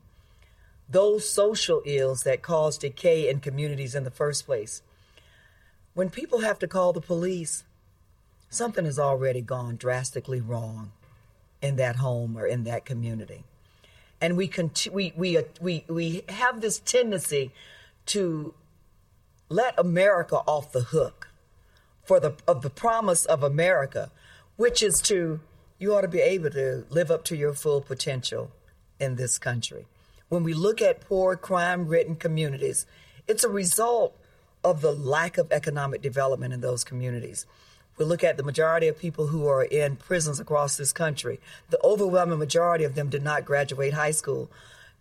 those 0.89 1.27
social 1.27 1.81
ills 1.85 2.23
that 2.23 2.41
cause 2.41 2.77
decay 2.77 3.29
in 3.29 3.39
communities 3.39 3.95
in 3.95 4.03
the 4.03 4.11
first 4.11 4.45
place. 4.45 4.81
When 5.93 6.09
people 6.09 6.39
have 6.39 6.59
to 6.59 6.67
call 6.67 6.93
the 6.93 7.01
police, 7.01 7.63
something 8.49 8.85
has 8.85 8.99
already 8.99 9.41
gone 9.41 9.77
drastically 9.77 10.41
wrong 10.41 10.91
in 11.61 11.77
that 11.77 11.95
home 11.95 12.37
or 12.37 12.45
in 12.45 12.65
that 12.65 12.85
community. 12.85 13.43
And 14.21 14.37
we, 14.37 14.51
we, 14.91 15.13
we, 15.15 15.37
uh, 15.37 15.43
we, 15.59 15.85
we 15.87 16.23
have 16.29 16.61
this 16.61 16.79
tendency 16.79 17.51
to 18.07 18.53
let 19.49 19.77
America 19.77 20.37
off 20.47 20.71
the 20.71 20.81
hook 20.81 21.29
for 22.05 22.19
the, 22.19 22.35
of 22.47 22.61
the 22.61 22.69
promise 22.69 23.25
of 23.25 23.43
America, 23.43 24.11
which 24.55 24.81
is 24.81 25.01
to, 25.01 25.39
you 25.79 25.93
ought 25.93 26.01
to 26.01 26.07
be 26.07 26.21
able 26.21 26.51
to 26.51 26.85
live 26.89 27.11
up 27.11 27.23
to 27.25 27.35
your 27.35 27.53
full 27.53 27.81
potential 27.81 28.51
in 28.99 29.15
this 29.15 29.37
country 29.37 29.85
when 30.29 30.43
we 30.43 30.53
look 30.53 30.81
at 30.81 31.01
poor, 31.01 31.35
crime 31.35 31.87
ridden 31.87 32.15
communities, 32.15 32.85
it's 33.27 33.43
a 33.43 33.49
result 33.49 34.15
of 34.63 34.81
the 34.81 34.91
lack 34.91 35.37
of 35.37 35.51
economic 35.51 36.01
development 36.01 36.53
in 36.53 36.61
those 36.61 36.83
communities. 36.83 37.45
We 37.97 38.05
look 38.05 38.23
at 38.23 38.35
the 38.35 38.43
majority 38.43 38.87
of 38.87 38.97
people 38.97 39.27
who 39.27 39.47
are 39.47 39.63
in 39.63 39.95
prisons 39.95 40.39
across 40.39 40.75
this 40.75 40.91
country, 40.91 41.39
the 41.69 41.79
overwhelming 41.83 42.39
majority 42.39 42.83
of 42.83 42.95
them 42.95 43.09
did 43.09 43.23
not 43.23 43.45
graduate 43.45 43.93
high 43.93 44.11
school. 44.11 44.49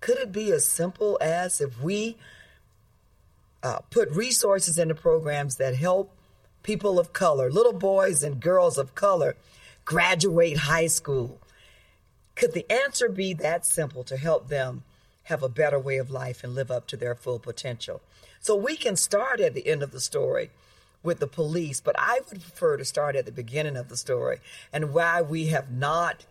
Could 0.00 0.18
it 0.18 0.32
be 0.32 0.52
as 0.52 0.64
simple 0.64 1.18
as 1.20 1.60
if 1.60 1.80
we 1.80 2.16
uh, 3.62 3.78
put 3.90 4.10
resources 4.10 4.78
into 4.78 4.94
programs 4.94 5.56
that 5.56 5.74
help 5.74 6.12
people 6.64 6.98
of 6.98 7.12
color, 7.12 7.48
little 7.48 7.72
boys 7.72 8.24
and 8.24 8.40
girls 8.40 8.76
of 8.76 8.96
color, 8.96 9.36
graduate 9.84 10.58
high 10.58 10.88
school? 10.88 11.38
Could 12.34 12.52
the 12.52 12.68
answer 12.68 13.08
be 13.08 13.32
that 13.34 13.64
simple 13.64 14.02
to 14.02 14.16
help 14.16 14.48
them 14.48 14.82
have 15.24 15.42
a 15.42 15.48
better 15.48 15.78
way 15.78 15.98
of 15.98 16.10
life 16.10 16.44
and 16.44 16.54
live 16.54 16.70
up 16.70 16.86
to 16.86 16.96
their 16.96 17.14
full 17.14 17.38
potential. 17.38 18.00
So 18.40 18.54
we 18.54 18.76
can 18.76 18.96
start 18.96 19.40
at 19.40 19.54
the 19.54 19.66
end 19.66 19.82
of 19.82 19.90
the 19.90 20.00
story 20.00 20.50
with 21.02 21.18
the 21.18 21.26
police, 21.26 21.80
but 21.80 21.96
I 21.98 22.20
would 22.28 22.40
prefer 22.40 22.76
to 22.76 22.84
start 22.84 23.16
at 23.16 23.26
the 23.26 23.32
beginning 23.32 23.76
of 23.76 23.88
the 23.88 23.96
story 23.96 24.38
and 24.72 24.92
why 24.92 25.22
we 25.22 25.46
have 25.46 25.70
not 25.70 26.24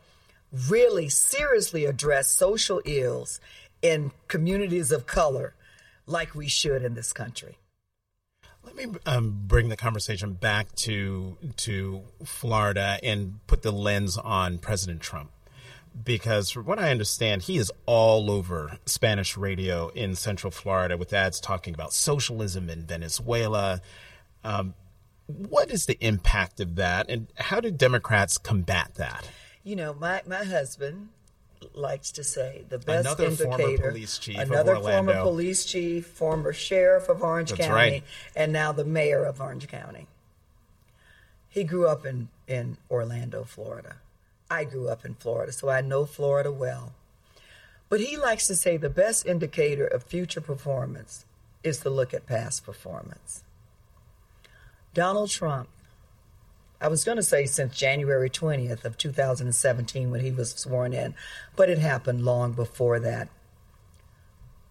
really 0.69 1.09
seriously 1.09 1.85
addressed 1.85 2.37
social 2.37 2.81
ills 2.85 3.39
in 3.81 4.11
communities 4.27 4.91
of 4.91 5.05
color 5.05 5.55
like 6.05 6.35
we 6.35 6.47
should 6.47 6.83
in 6.83 6.93
this 6.93 7.13
country. 7.13 7.57
Let 8.75 8.89
me 8.89 8.99
um, 9.05 9.41
bring 9.45 9.69
the 9.69 9.77
conversation 9.77 10.33
back 10.33 10.73
to 10.77 11.37
to 11.57 12.01
Florida 12.23 12.99
and 13.03 13.39
put 13.45 13.61
the 13.61 13.71
lens 13.71 14.17
on 14.17 14.57
President 14.57 15.01
Trump 15.01 15.29
because 16.03 16.49
from 16.49 16.65
what 16.65 16.79
I 16.79 16.89
understand, 16.89 17.43
he 17.43 17.57
is 17.57 17.71
all 17.85 18.31
over 18.31 18.79
Spanish 18.85 19.37
radio 19.37 19.89
in 19.89 20.15
Central 20.15 20.49
Florida 20.49 20.97
with 20.97 21.13
ads 21.13 21.39
talking 21.39 21.73
about 21.73 21.93
socialism 21.93 22.69
in 22.69 22.85
Venezuela. 22.85 23.81
Um, 24.43 24.73
what 25.27 25.69
is 25.69 25.85
the 25.85 25.97
impact 26.05 26.59
of 26.59 26.75
that, 26.75 27.09
and 27.09 27.27
how 27.37 27.59
do 27.59 27.71
Democrats 27.71 28.37
combat 28.37 28.95
that? 28.95 29.29
You 29.63 29.75
know, 29.75 29.93
my, 29.93 30.21
my 30.27 30.43
husband 30.43 31.09
likes 31.73 32.11
to 32.11 32.23
say 32.23 32.63
the 32.69 32.77
best 32.77 33.05
another 33.05 33.25
indicator. 33.25 33.57
Former 33.57 33.91
police 33.91 34.17
chief 34.17 34.37
another 34.37 34.75
former 34.75 35.21
police 35.21 35.65
chief, 35.65 36.05
former 36.05 36.53
sheriff 36.53 37.09
of 37.09 37.21
Orange 37.21 37.49
That's 37.51 37.67
County, 37.67 37.73
right. 37.73 38.03
and 38.35 38.51
now 38.51 38.71
the 38.71 38.85
mayor 38.85 39.23
of 39.23 39.41
Orange 39.41 39.67
County. 39.67 40.07
He 41.49 41.63
grew 41.63 41.87
up 41.87 42.05
in, 42.05 42.29
in 42.47 42.77
Orlando, 42.89 43.43
Florida. 43.43 43.97
I 44.49 44.63
grew 44.63 44.89
up 44.89 45.05
in 45.05 45.13
Florida, 45.13 45.51
so 45.51 45.69
I 45.69 45.81
know 45.81 46.05
Florida 46.05 46.51
well. 46.51 46.93
But 47.89 47.99
he 47.99 48.17
likes 48.17 48.47
to 48.47 48.55
say 48.55 48.77
the 48.77 48.89
best 48.89 49.25
indicator 49.25 49.85
of 49.85 50.03
future 50.03 50.41
performance 50.41 51.25
is 51.63 51.77
to 51.79 51.89
look 51.89 52.13
at 52.13 52.25
past 52.25 52.65
performance. 52.65 53.43
Donald 54.93 55.29
Trump, 55.29 55.69
I 56.83 56.89
was 56.89 57.05
going 57.05 57.15
to 57.15 57.23
say 57.23 57.45
since 57.45 57.77
January 57.77 58.29
20th 58.29 58.83
of 58.83 58.97
2017 58.97 60.11
when 60.11 60.19
he 60.19 60.31
was 60.31 60.49
sworn 60.49 60.91
in, 60.91 61.15
but 61.55 61.69
it 61.69 61.77
happened 61.77 62.25
long 62.25 62.51
before 62.51 62.99
that 62.99 63.29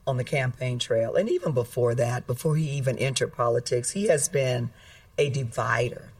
on 0.07 0.19
the 0.19 0.25
campaign 0.25 0.78
trail. 0.78 1.14
And 1.14 1.31
even 1.31 1.52
before 1.52 1.95
that, 1.95 2.26
before 2.26 2.57
he 2.57 2.69
even 2.69 2.99
entered 2.99 3.33
politics, 3.33 3.92
he 3.92 4.09
has 4.09 4.28
been 4.28 4.69
a 5.16 5.31
divider. 5.31 6.12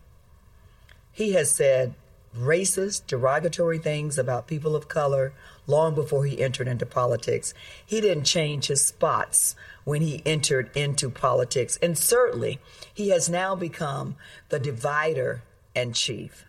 He 1.13 1.33
has 1.33 1.51
said 1.51 1.95
racist, 2.35 3.07
derogatory 3.07 3.79
things 3.79 4.17
about 4.17 4.47
people 4.47 4.75
of 4.75 4.89
color 4.89 5.35
long 5.67 5.95
before 5.95 6.25
he 6.25 6.41
entered 6.41 6.69
into 6.69 6.87
politics. 6.87 7.53
He 7.85 8.01
didn't 8.01 8.25
change 8.25 8.69
his 8.69 8.83
spots 8.83 9.55
when 9.85 10.01
he 10.01 10.23
entered 10.25 10.75
into 10.75 11.11
politics. 11.11 11.79
And 11.83 11.99
certainly, 11.99 12.61
he 12.95 13.11
has 13.11 13.29
now 13.29 13.55
become 13.55 14.17
the 14.49 14.59
divider 14.59 15.43
and 15.75 15.95
chief. 15.95 16.45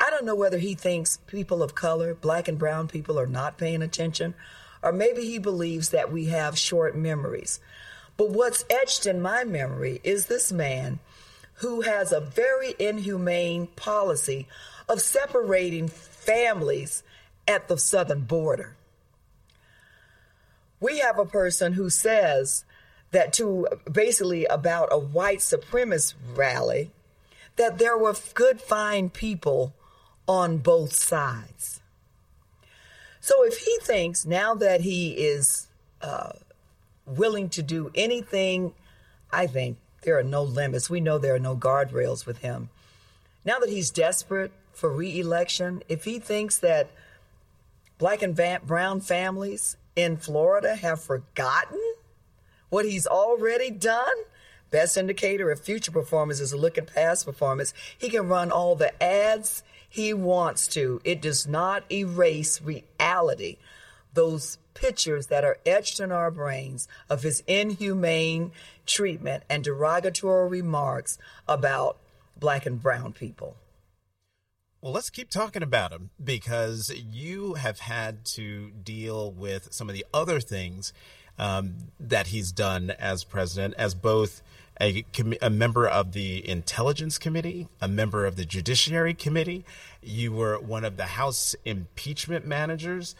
I 0.00 0.10
don't 0.10 0.24
know 0.24 0.34
whether 0.34 0.58
he 0.58 0.74
thinks 0.74 1.18
people 1.26 1.62
of 1.62 1.74
color, 1.74 2.14
black 2.14 2.48
and 2.48 2.58
brown 2.58 2.88
people, 2.88 3.18
are 3.18 3.26
not 3.26 3.58
paying 3.58 3.82
attention, 3.82 4.34
or 4.82 4.92
maybe 4.92 5.22
he 5.22 5.38
believes 5.38 5.90
that 5.90 6.12
we 6.12 6.26
have 6.26 6.58
short 6.58 6.96
memories. 6.96 7.60
But 8.16 8.30
what's 8.30 8.64
etched 8.68 9.06
in 9.06 9.20
my 9.22 9.44
memory 9.44 10.00
is 10.04 10.26
this 10.26 10.52
man 10.52 10.98
who 11.54 11.82
has 11.82 12.12
a 12.12 12.20
very 12.20 12.74
inhumane 12.78 13.68
policy 13.68 14.46
of 14.88 15.00
separating 15.00 15.88
families 15.88 17.02
at 17.46 17.68
the 17.68 17.78
southern 17.78 18.22
border. 18.22 18.76
We 20.80 20.98
have 20.98 21.18
a 21.18 21.24
person 21.24 21.72
who 21.74 21.88
says 21.88 22.64
that 23.12 23.32
to 23.34 23.66
basically 23.90 24.44
about 24.46 24.88
a 24.90 24.98
white 24.98 25.38
supremacist 25.38 26.14
rally, 26.34 26.90
that 27.56 27.78
there 27.78 27.96
were 27.96 28.14
good, 28.34 28.60
fine 28.60 29.10
people 29.10 29.74
on 30.26 30.58
both 30.58 30.94
sides. 30.94 31.80
So 33.20 33.44
if 33.44 33.58
he 33.58 33.78
thinks 33.82 34.26
now 34.26 34.54
that 34.54 34.82
he 34.82 35.12
is 35.12 35.68
uh, 36.02 36.32
willing 37.06 37.48
to 37.50 37.62
do 37.62 37.90
anything, 37.94 38.74
I 39.32 39.46
think 39.46 39.78
there 40.02 40.18
are 40.18 40.24
no 40.24 40.42
limits. 40.42 40.90
We 40.90 41.00
know 41.00 41.18
there 41.18 41.34
are 41.34 41.40
no 41.40 41.56
guardrails 41.56 42.26
with 42.26 42.38
him. 42.38 42.68
Now 43.44 43.58
that 43.58 43.68
he's 43.68 43.90
desperate 43.90 44.52
for 44.72 44.90
reelection, 44.90 45.82
if 45.88 46.04
he 46.04 46.18
thinks 46.18 46.58
that 46.58 46.90
black 47.98 48.22
and 48.22 48.36
brown 48.66 49.00
families 49.00 49.76
in 49.96 50.16
Florida 50.16 50.74
have 50.74 51.02
forgotten 51.02 51.80
what 52.68 52.84
he's 52.84 53.06
already 53.06 53.70
done, 53.70 54.16
best 54.74 54.96
indicator 54.96 55.52
of 55.52 55.60
future 55.60 55.92
performance 55.92 56.40
is 56.40 56.52
a 56.52 56.56
look 56.56 56.76
at 56.76 56.92
past 56.92 57.24
performance. 57.24 57.72
He 57.96 58.10
can 58.10 58.26
run 58.26 58.50
all 58.50 58.74
the 58.74 59.00
ads 59.00 59.62
he 59.88 60.12
wants 60.12 60.66
to. 60.68 61.00
It 61.04 61.22
does 61.22 61.46
not 61.46 61.84
erase 61.92 62.60
reality. 62.60 63.58
Those 64.14 64.58
pictures 64.74 65.28
that 65.28 65.44
are 65.44 65.58
etched 65.64 66.00
in 66.00 66.10
our 66.10 66.28
brains 66.28 66.88
of 67.08 67.22
his 67.22 67.44
inhumane 67.46 68.50
treatment 68.84 69.44
and 69.48 69.62
derogatory 69.62 70.48
remarks 70.48 71.18
about 71.46 71.98
black 72.36 72.66
and 72.66 72.82
brown 72.82 73.12
people. 73.12 73.54
Well, 74.80 74.92
let's 74.92 75.08
keep 75.08 75.30
talking 75.30 75.62
about 75.62 75.92
him 75.92 76.10
because 76.22 76.92
you 76.92 77.54
have 77.54 77.78
had 77.78 78.24
to 78.34 78.72
deal 78.72 79.30
with 79.30 79.72
some 79.72 79.88
of 79.88 79.94
the 79.94 80.04
other 80.12 80.40
things 80.40 80.92
um, 81.38 81.76
that 82.00 82.26
he's 82.28 82.50
done 82.50 82.90
as 82.98 83.22
president, 83.22 83.74
as 83.78 83.94
both 83.94 84.42
a, 84.80 85.04
a, 85.40 85.50
member 85.50 85.86
of 85.86 86.12
the 86.12 86.48
Intelligence 86.48 87.18
Committee, 87.18 87.68
a 87.80 87.88
member 87.88 88.26
of 88.26 88.36
the 88.36 88.44
Judiciary 88.44 89.14
Committee. 89.14 89.64
You 90.02 90.32
were 90.32 90.58
one 90.58 90.84
of 90.84 90.96
the 90.96 91.04
House 91.06 91.54
impeachment 91.64 92.46
managers. 92.46 93.14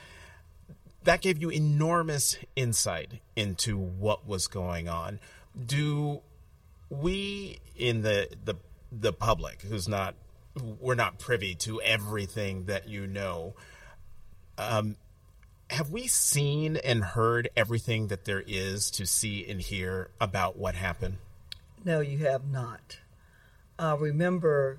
That 1.04 1.20
gave 1.20 1.40
you 1.40 1.50
enormous 1.50 2.36
insight 2.56 3.20
into 3.36 3.76
what 3.76 4.26
was 4.26 4.46
going 4.46 4.88
on. 4.88 5.20
Do 5.66 6.22
we 6.90 7.58
in 7.76 8.02
the 8.02 8.28
the 8.44 8.54
the 8.92 9.12
public 9.12 9.62
who's 9.62 9.88
not 9.88 10.14
we're 10.80 10.94
not 10.94 11.18
privy 11.18 11.54
to 11.54 11.80
everything 11.82 12.66
that 12.66 12.88
you 12.88 13.06
know 13.06 13.54
um, 14.56 14.96
have 15.70 15.90
we 15.90 16.06
seen 16.06 16.76
and 16.76 17.02
heard 17.02 17.48
everything 17.56 18.06
that 18.08 18.24
there 18.24 18.44
is 18.46 18.90
to 18.92 19.04
see 19.04 19.44
and 19.48 19.60
hear 19.60 20.10
about 20.20 20.56
what 20.56 20.76
happened 20.76 21.16
no 21.84 22.00
you 22.00 22.18
have 22.18 22.46
not 22.50 22.98
uh, 23.78 23.96
remember 23.98 24.78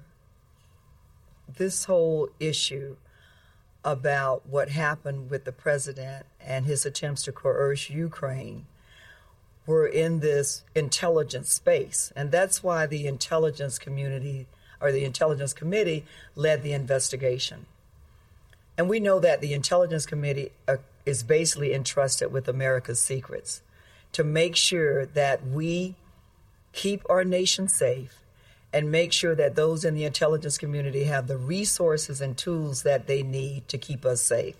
this 1.57 1.85
whole 1.85 2.29
issue 2.39 2.95
about 3.83 4.47
what 4.47 4.69
happened 4.69 5.29
with 5.29 5.45
the 5.45 5.51
president 5.51 6.25
and 6.41 6.65
his 6.65 6.85
attempts 6.85 7.23
to 7.23 7.31
coerce 7.31 7.89
Ukraine 7.89 8.65
were 9.67 9.87
in 9.87 10.19
this 10.19 10.63
intelligence 10.73 11.51
space. 11.51 12.11
And 12.15 12.31
that's 12.31 12.63
why 12.63 12.85
the 12.85 13.07
intelligence 13.07 13.77
community 13.77 14.47
or 14.81 14.91
the 14.91 15.05
intelligence 15.05 15.53
committee 15.53 16.05
led 16.35 16.63
the 16.63 16.73
investigation. 16.73 17.65
And 18.77 18.89
we 18.89 18.99
know 18.99 19.19
that 19.19 19.41
the 19.41 19.53
intelligence 19.53 20.05
committee 20.05 20.51
uh, 20.67 20.77
is 21.05 21.23
basically 21.23 21.73
entrusted 21.73 22.31
with 22.31 22.47
America's 22.47 22.99
secrets 22.99 23.61
to 24.11 24.23
make 24.23 24.55
sure 24.55 25.05
that 25.05 25.45
we 25.45 25.95
keep 26.75 27.01
our 27.09 27.23
nation 27.23 27.67
safe 27.67 28.19
and 28.71 28.91
make 28.91 29.13
sure 29.13 29.33
that 29.33 29.55
those 29.55 29.85
in 29.85 29.95
the 29.95 30.03
intelligence 30.03 30.57
community 30.57 31.05
have 31.05 31.27
the 31.27 31.37
resources 31.37 32.19
and 32.19 32.37
tools 32.37 32.83
that 32.83 33.07
they 33.07 33.23
need 33.23 33.67
to 33.69 33.77
keep 33.77 34.05
us 34.05 34.21
safe. 34.21 34.57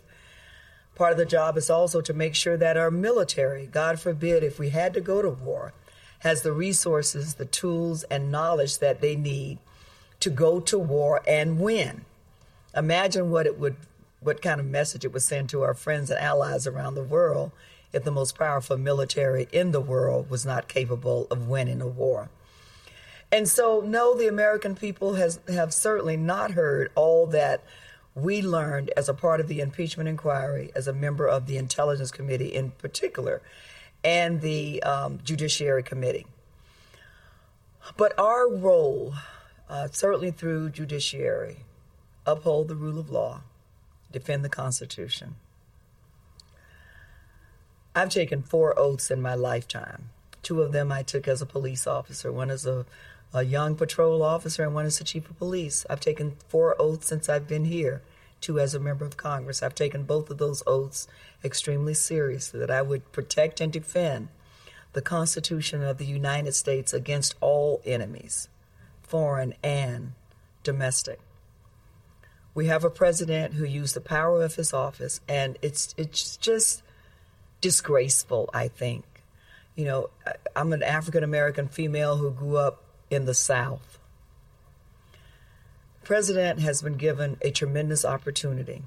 Part 0.95 1.12
of 1.12 1.17
the 1.17 1.25
job 1.25 1.57
is 1.57 1.69
also 1.69 2.00
to 2.00 2.13
make 2.13 2.34
sure 2.34 2.55
that 2.55 2.77
our 2.77 2.89
military, 2.89 3.67
God 3.67 4.00
forbid, 4.00 4.41
if 4.43 4.57
we 4.57 4.69
had 4.69 4.93
to 4.93 5.01
go 5.01 5.22
to 5.22 5.29
war, 5.29 5.74
has 6.19 6.41
the 6.41 6.53
resources, 6.53 7.36
the 7.36 7.45
tools, 7.45 8.03
and 8.03 8.31
knowledge 8.31 8.79
that 8.79 9.01
they 9.01 9.17
need 9.17 9.60
to 10.22 10.29
go 10.29 10.62
to 10.62 10.79
war 10.79 11.22
and 11.27 11.60
win. 11.60 12.05
Imagine 12.74 13.29
what 13.29 13.45
it 13.45 13.60
would, 13.60 13.75
what 14.22 14.41
kind 14.41 14.62
of 14.62 14.65
message 14.65 15.03
it 15.03 15.12
would 15.12 15.22
send 15.22 15.50
to 15.50 15.63
our 15.63 15.74
friends 15.74 16.10
and 16.10 16.19
allies 16.19 16.65
around 16.65 16.95
the 16.95 17.03
world 17.03 17.51
if 17.95 18.03
the 18.03 18.11
most 18.11 18.37
powerful 18.37 18.77
military 18.77 19.47
in 19.51 19.71
the 19.71 19.81
world 19.81 20.29
was 20.29 20.45
not 20.45 20.67
capable 20.67 21.27
of 21.31 21.47
winning 21.47 21.81
a 21.81 21.87
war. 21.87 22.29
And 23.31 23.47
so, 23.47 23.81
no, 23.81 24.15
the 24.15 24.27
American 24.27 24.75
people 24.75 25.15
has 25.15 25.39
have 25.47 25.73
certainly 25.73 26.17
not 26.17 26.51
heard 26.51 26.91
all 26.95 27.25
that 27.27 27.63
we 28.13 28.41
learned 28.41 28.91
as 28.95 29.09
a 29.09 29.13
part 29.13 29.39
of 29.39 29.47
the 29.47 29.59
impeachment 29.59 30.07
inquiry, 30.07 30.71
as 30.75 30.87
a 30.87 30.93
member 30.93 31.27
of 31.27 31.47
the 31.47 31.57
Intelligence 31.57 32.11
Committee 32.11 32.53
in 32.53 32.71
particular, 32.71 33.41
and 34.03 34.41
the 34.41 34.83
um, 34.83 35.19
Judiciary 35.23 35.83
Committee. 35.83 36.25
But 37.97 38.17
our 38.19 38.49
role, 38.49 39.13
uh, 39.69 39.87
certainly 39.91 40.31
through 40.31 40.69
judiciary, 40.69 41.57
uphold 42.25 42.67
the 42.67 42.75
rule 42.75 42.99
of 42.99 43.09
law, 43.09 43.41
defend 44.11 44.45
the 44.45 44.49
Constitution. 44.49 45.35
I've 47.95 48.09
taken 48.09 48.43
four 48.43 48.77
oaths 48.77 49.09
in 49.09 49.21
my 49.21 49.35
lifetime. 49.35 50.09
Two 50.43 50.61
of 50.61 50.73
them 50.73 50.91
I 50.91 51.01
took 51.01 51.27
as 51.27 51.41
a 51.41 51.45
police 51.45 51.87
officer, 51.87 52.31
one 52.31 52.51
as 52.51 52.65
a 52.65 52.85
a 53.33 53.43
young 53.43 53.75
patrol 53.75 54.23
officer, 54.23 54.63
and 54.63 54.73
one 54.73 54.85
as 54.85 54.97
the 54.99 55.03
chief 55.03 55.29
of 55.29 55.37
police. 55.37 55.85
I've 55.89 55.99
taken 55.99 56.37
four 56.47 56.79
oaths 56.79 57.07
since 57.07 57.27
I've 57.27 57.47
been 57.47 57.65
here, 57.65 58.01
two 58.39 58.59
as 58.59 58.73
a 58.73 58.79
member 58.79 59.03
of 59.03 59.17
Congress. 59.17 59.61
I've 59.61 59.75
taken 59.75 60.03
both 60.03 60.29
of 60.29 60.37
those 60.37 60.63
oaths 60.65 61.07
extremely 61.43 61.93
seriously 61.93 62.59
that 62.61 62.72
I 62.72 62.81
would 62.81 63.11
protect 63.11 63.59
and 63.59 63.74
defend 63.74 64.29
the 64.93 65.01
Constitution 65.01 65.83
of 65.83 65.98
the 65.98 66.05
United 66.05 66.53
States 66.53 66.93
against 66.93 67.35
all 67.41 67.81
enemies, 67.85 68.48
foreign 69.03 69.53
and 69.61 70.13
domestic. 70.63 71.20
We 72.53 72.67
have 72.67 72.85
a 72.85 72.89
president 72.89 73.55
who 73.55 73.65
used 73.65 73.96
the 73.96 74.01
power 74.01 74.43
of 74.43 74.55
his 74.55 74.72
office, 74.72 75.20
and 75.27 75.57
it's 75.61 75.93
it's 75.98 76.37
just 76.37 76.83
disgraceful. 77.65 78.47
I 78.53 78.67
think, 78.67 79.03
you 79.75 79.85
know, 79.85 80.11
I'm 80.55 80.71
an 80.71 80.83
African 80.83 81.23
American 81.23 81.67
female 81.67 82.17
who 82.17 82.29
grew 82.29 82.57
up 82.57 82.83
in 83.09 83.25
the 83.25 83.33
South. 83.33 83.97
The 86.01 86.05
president 86.05 86.59
has 86.59 86.83
been 86.83 86.93
given 86.93 87.37
a 87.41 87.49
tremendous 87.49 88.05
opportunity. 88.05 88.83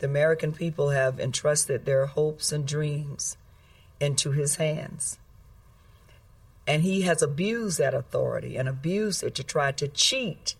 The 0.00 0.06
American 0.06 0.52
people 0.52 0.90
have 0.90 1.18
entrusted 1.18 1.86
their 1.86 2.04
hopes 2.04 2.52
and 2.52 2.68
dreams 2.68 3.38
into 3.98 4.32
his 4.32 4.56
hands. 4.56 5.18
And 6.66 6.82
he 6.82 7.02
has 7.02 7.22
abused 7.22 7.78
that 7.78 7.94
authority 7.94 8.58
and 8.58 8.68
abused 8.68 9.22
it 9.22 9.34
to 9.36 9.42
try 9.42 9.72
to 9.72 9.88
cheat 9.88 10.56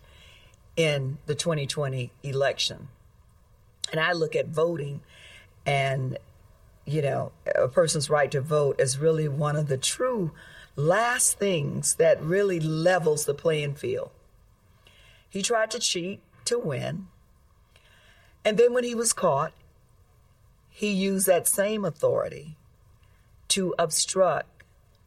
in 0.75 1.19
the 1.27 1.35
2020 1.35 2.11
election. 2.23 2.87
And 3.91 4.01
I 4.01 4.13
look 4.13 4.35
at 4.35 4.47
voting 4.47 5.01
and, 5.63 6.17
you 6.85 7.01
know, 7.01 7.31
a 7.55 7.67
person's 7.67 8.09
right 8.09 8.31
to 8.31 8.41
vote 8.41 8.79
as 8.79 8.97
really 8.97 9.27
one 9.27 9.55
of 9.55 9.67
the 9.67 9.77
true 9.77 10.31
last 10.75 11.37
things 11.37 11.95
that 11.95 12.21
really 12.21 12.59
levels 12.59 13.25
the 13.25 13.33
playing 13.33 13.75
field. 13.75 14.11
He 15.29 15.41
tried 15.41 15.71
to 15.71 15.79
cheat 15.79 16.21
to 16.45 16.59
win. 16.59 17.07
And 18.45 18.57
then 18.57 18.73
when 18.73 18.83
he 18.83 18.95
was 18.95 19.13
caught, 19.13 19.53
he 20.69 20.89
used 20.89 21.27
that 21.27 21.47
same 21.47 21.85
authority 21.85 22.57
to 23.49 23.73
obstruct 23.77 24.63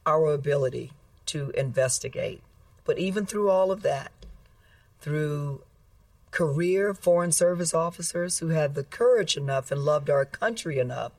our 0.06 0.32
ability 0.32 0.92
to 1.26 1.50
investigate. 1.50 2.42
But 2.84 2.98
even 2.98 3.26
through 3.26 3.50
all 3.50 3.72
of 3.72 3.82
that, 3.82 4.12
through 5.00 5.62
career 6.30 6.94
Foreign 6.94 7.32
Service 7.32 7.74
officers 7.74 8.38
who 8.38 8.48
had 8.48 8.74
the 8.74 8.84
courage 8.84 9.36
enough 9.36 9.70
and 9.70 9.84
loved 9.84 10.08
our 10.08 10.24
country 10.24 10.78
enough 10.78 11.12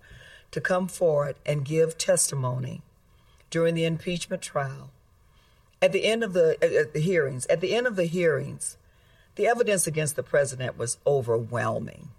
to 0.51 0.61
come 0.61 0.87
forward 0.87 1.35
and 1.45 1.65
give 1.65 1.97
testimony 1.97 2.81
during 3.49 3.75
the 3.75 3.85
impeachment 3.85 4.41
trial. 4.41 4.91
At 5.81 5.91
the 5.91 6.05
end 6.05 6.23
of 6.23 6.33
the, 6.33 6.55
uh, 6.61 6.89
the 6.91 6.99
hearings, 6.99 7.45
at 7.47 7.61
the 7.61 7.75
end 7.75 7.87
of 7.87 7.95
the 7.95 8.05
hearings, 8.05 8.77
the 9.35 9.47
evidence 9.47 9.85
against 9.85 10.15
the 10.15 10.23
president 10.23 10.77
was 10.77 10.97
overwhelming. 11.05 12.09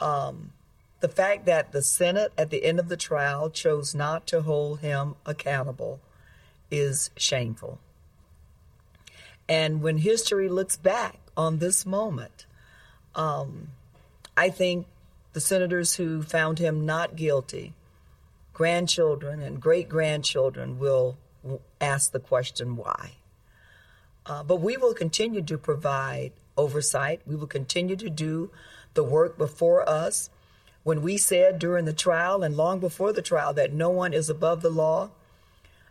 Um, 0.00 0.52
the 1.00 1.08
fact 1.08 1.44
that 1.46 1.72
the 1.72 1.82
Senate 1.82 2.32
at 2.38 2.50
the 2.50 2.64
end 2.64 2.80
of 2.80 2.88
the 2.88 2.96
trial 2.96 3.50
chose 3.50 3.94
not 3.94 4.26
to 4.28 4.42
hold 4.42 4.80
him 4.80 5.16
accountable 5.26 6.00
is 6.70 7.10
shameful. 7.16 7.78
And 9.48 9.82
when 9.82 9.98
history 9.98 10.48
looks 10.48 10.78
back 10.78 11.18
on 11.36 11.58
this 11.58 11.84
moment, 11.84 12.46
um, 13.14 13.68
I 14.36 14.48
think 14.48 14.86
the 15.34 15.40
senators 15.40 15.96
who 15.96 16.22
found 16.22 16.58
him 16.58 16.86
not 16.86 17.14
guilty 17.14 17.74
grandchildren 18.54 19.42
and 19.42 19.60
great 19.60 19.88
grandchildren 19.88 20.78
will 20.78 21.18
ask 21.80 22.12
the 22.12 22.20
question 22.20 22.76
why. 22.76 23.10
Uh, 24.24 24.42
but 24.42 24.60
we 24.60 24.76
will 24.78 24.94
continue 24.94 25.42
to 25.42 25.58
provide 25.58 26.32
oversight. 26.56 27.20
We 27.26 27.36
will 27.36 27.48
continue 27.48 27.96
to 27.96 28.08
do 28.08 28.50
the 28.94 29.04
work 29.04 29.36
before 29.36 29.86
us. 29.86 30.30
When 30.84 31.02
we 31.02 31.18
said 31.18 31.58
during 31.58 31.84
the 31.84 31.92
trial 31.92 32.42
and 32.42 32.56
long 32.56 32.78
before 32.78 33.12
the 33.12 33.22
trial 33.22 33.52
that 33.54 33.72
no 33.72 33.90
one 33.90 34.12
is 34.12 34.30
above 34.30 34.62
the 34.62 34.70
law, 34.70 35.10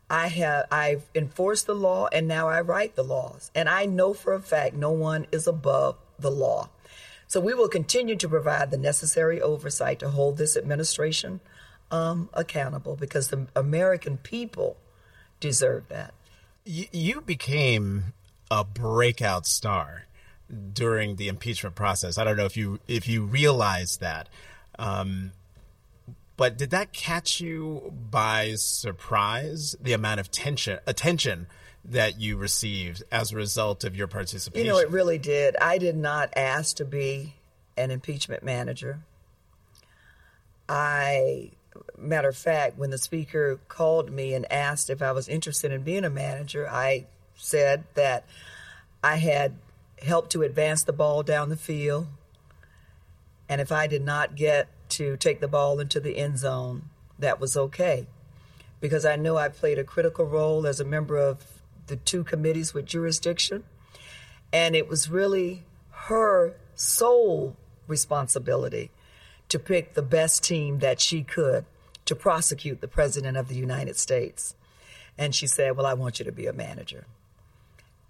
I 0.10 0.28
have 0.28 0.68
I've 0.72 1.04
enforced 1.14 1.68
the 1.68 1.76
law 1.76 2.08
and 2.12 2.28
now 2.28 2.48
I 2.48 2.62
write 2.62 2.96
the 2.96 3.04
laws. 3.04 3.52
And 3.54 3.68
I 3.68 3.86
know 3.86 4.14
for 4.14 4.34
a 4.34 4.40
fact 4.40 4.76
no 4.76 4.92
one 4.92 5.28
is 5.32 5.48
above 5.48 5.98
the 6.18 6.32
law. 6.32 6.70
So 7.34 7.40
we 7.40 7.56
will 7.56 7.68
continue 7.68 8.16
to 8.18 8.30
provide 8.30 8.70
the 8.70 8.78
necessary 8.78 9.42
oversight 9.42 9.98
to 10.02 10.10
hold 10.10 10.38
this 10.38 10.56
administration 10.56 11.40
um, 11.90 12.30
accountable 12.32 12.96
because 12.96 13.30
the 13.30 13.48
American 13.56 14.18
people 14.18 14.78
deserve 15.40 15.88
that. 15.88 16.14
You 16.64 17.22
became 17.22 18.14
a 18.52 18.64
breakout 18.64 19.48
star 19.48 20.06
during 20.74 21.16
the 21.16 21.28
impeachment 21.28 21.74
process. 21.74 22.20
I 22.20 22.24
don't 22.24 22.38
know 22.38 22.46
if 22.46 22.56
you 22.56 22.80
if 22.88 23.08
you 23.08 23.24
realized 23.24 24.00
that, 24.00 24.30
um, 24.78 25.32
but 26.38 26.56
did 26.56 26.70
that 26.70 26.94
catch 26.94 27.42
you 27.42 27.96
by 28.12 28.54
surprise? 28.58 29.76
The 29.82 29.94
amount 29.94 30.20
of 30.20 30.30
tension 30.30 30.78
attention 30.86 31.48
that 31.86 32.20
you 32.20 32.38
received 32.38 33.04
as 33.12 33.32
a 33.32 33.36
result 33.36 33.84
of 33.84 33.96
your 33.96 34.08
participation. 34.08 34.66
You 34.66 34.72
know, 34.72 34.80
it 34.80 34.90
really 34.90 35.18
did. 35.18 35.58
I 35.58 35.78
did 35.78 35.98
not 35.98 36.30
ask 36.36 36.78
to 36.78 36.86
be 36.86 37.36
an 37.76 37.92
impeachment 37.92 38.44
manager. 38.44 39.00
I 40.70 41.52
matter 41.98 42.30
of 42.30 42.38
fact, 42.38 42.78
when 42.78 42.90
the 42.90 42.98
speaker 42.98 43.60
called 43.68 44.12
me 44.12 44.34
and 44.34 44.50
asked 44.52 44.90
if 44.90 45.02
I 45.02 45.12
was 45.12 45.28
interested 45.28 45.72
in 45.72 45.84
being 45.84 46.06
a 46.06 46.10
manager, 46.10 46.68
I 46.70 47.06
said 47.36 47.84
that 47.96 48.26
I 49.04 49.18
had 49.18 49.56
helped 50.02 50.32
to 50.32 50.44
advance 50.44 50.84
the 50.84 50.94
ball 50.94 51.24
down 51.24 51.50
the 51.50 51.58
field. 51.58 52.08
And 53.50 53.60
if 53.60 53.72
I 53.72 53.88
did 53.88 54.04
not 54.04 54.36
get 54.36 54.68
to 54.90 55.18
take 55.18 55.40
the 55.40 55.48
ball 55.48 55.80
into 55.80 56.00
the 56.00 56.18
end 56.18 56.38
zone, 56.38 56.84
that 57.20 57.40
was 57.40 57.58
okay. 57.58 58.08
Because 58.80 59.06
I 59.06 59.16
knew 59.16 59.36
I 59.36 59.50
played 59.50 59.80
a 59.80 59.84
critical 59.84 60.26
role 60.26 60.68
as 60.68 60.80
a 60.80 60.86
member 60.86 61.18
of 61.18 61.44
the 61.88 61.96
two 61.96 62.24
committees 62.24 62.74
with 62.74 62.86
jurisdiction. 62.86 63.64
And 64.52 64.76
it 64.76 64.88
was 64.88 65.10
really 65.10 65.64
her 65.92 66.56
sole 66.76 67.56
responsibility 67.88 68.92
to 69.50 69.60
pick 69.60 69.94
the 69.94 70.02
best 70.02 70.44
team 70.44 70.80
that 70.80 71.00
she 71.00 71.24
could 71.24 71.66
to 72.06 72.16
prosecute 72.16 72.82
the 72.82 72.88
President 72.88 73.38
of 73.38 73.48
the 73.48 73.56
United 73.56 73.98
States. 73.98 74.56
And 75.18 75.34
she 75.34 75.48
said, 75.48 75.78
Well, 75.78 75.86
I 75.86 75.94
want 75.94 76.20
you 76.20 76.26
to 76.26 76.32
be 76.32 76.48
a 76.48 76.54
manager. 76.54 77.06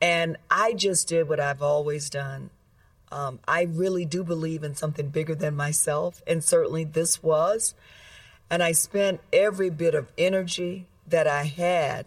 And 0.02 0.38
I 0.50 0.74
just 0.74 1.08
did 1.08 1.30
what 1.30 1.40
I've 1.40 1.62
always 1.62 2.10
done. 2.10 2.50
Um, 3.12 3.40
I 3.48 3.64
really 3.64 4.06
do 4.06 4.24
believe 4.24 4.64
in 4.64 4.76
something 4.76 5.10
bigger 5.10 5.36
than 5.36 5.56
myself, 5.56 6.22
and 6.26 6.44
certainly 6.44 6.84
this 6.84 7.22
was. 7.22 7.76
And 8.50 8.64
I 8.64 8.72
spent 8.72 9.22
every 9.32 9.70
bit 9.70 9.94
of 9.96 10.12
energy 10.18 10.88
that 11.08 11.28
I 11.28 11.44
had 11.44 12.06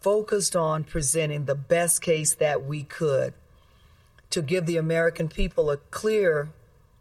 focused 0.00 0.56
on 0.56 0.84
presenting 0.84 1.44
the 1.44 1.54
best 1.54 2.00
case 2.02 2.34
that 2.34 2.64
we 2.64 2.82
could 2.82 3.34
to 4.30 4.42
give 4.42 4.66
the 4.66 4.76
American 4.76 5.28
people 5.28 5.70
a 5.70 5.76
clear, 5.76 6.48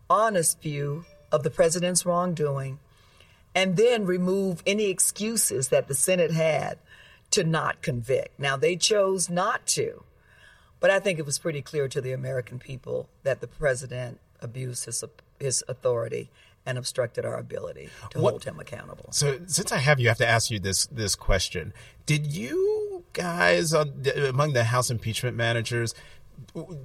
honest 0.09 0.61
view 0.61 1.05
of 1.31 1.43
the 1.43 1.49
president's 1.49 2.05
wrongdoing 2.05 2.79
and 3.55 3.77
then 3.77 4.05
remove 4.05 4.61
any 4.65 4.85
excuses 4.85 5.69
that 5.69 5.87
the 5.87 5.93
Senate 5.93 6.31
had 6.31 6.77
to 7.31 7.43
not 7.43 7.81
convict. 7.81 8.39
Now, 8.39 8.57
they 8.57 8.75
chose 8.75 9.29
not 9.29 9.65
to, 9.67 10.03
but 10.79 10.89
I 10.89 10.99
think 10.99 11.19
it 11.19 11.25
was 11.25 11.39
pretty 11.39 11.61
clear 11.61 11.87
to 11.87 12.01
the 12.01 12.11
American 12.11 12.59
people 12.59 13.07
that 13.23 13.41
the 13.41 13.47
president 13.47 14.19
abused 14.41 14.85
his, 14.85 15.03
his 15.39 15.63
authority 15.67 16.29
and 16.65 16.77
obstructed 16.77 17.25
our 17.25 17.37
ability 17.37 17.89
to 18.11 18.19
what, 18.19 18.31
hold 18.31 18.43
him 18.43 18.59
accountable. 18.59 19.07
So, 19.11 19.39
since 19.47 19.71
I 19.71 19.77
have 19.77 19.99
you, 19.99 20.07
I 20.07 20.11
have 20.11 20.17
to 20.19 20.27
ask 20.27 20.51
you 20.51 20.59
this 20.59 20.85
this 20.87 21.15
question: 21.15 21.73
Did 22.05 22.27
you 22.27 22.88
guys 23.13 23.73
on, 23.73 24.03
among 24.27 24.53
the 24.53 24.65
House 24.65 24.89
impeachment 24.89 25.35
managers? 25.35 25.93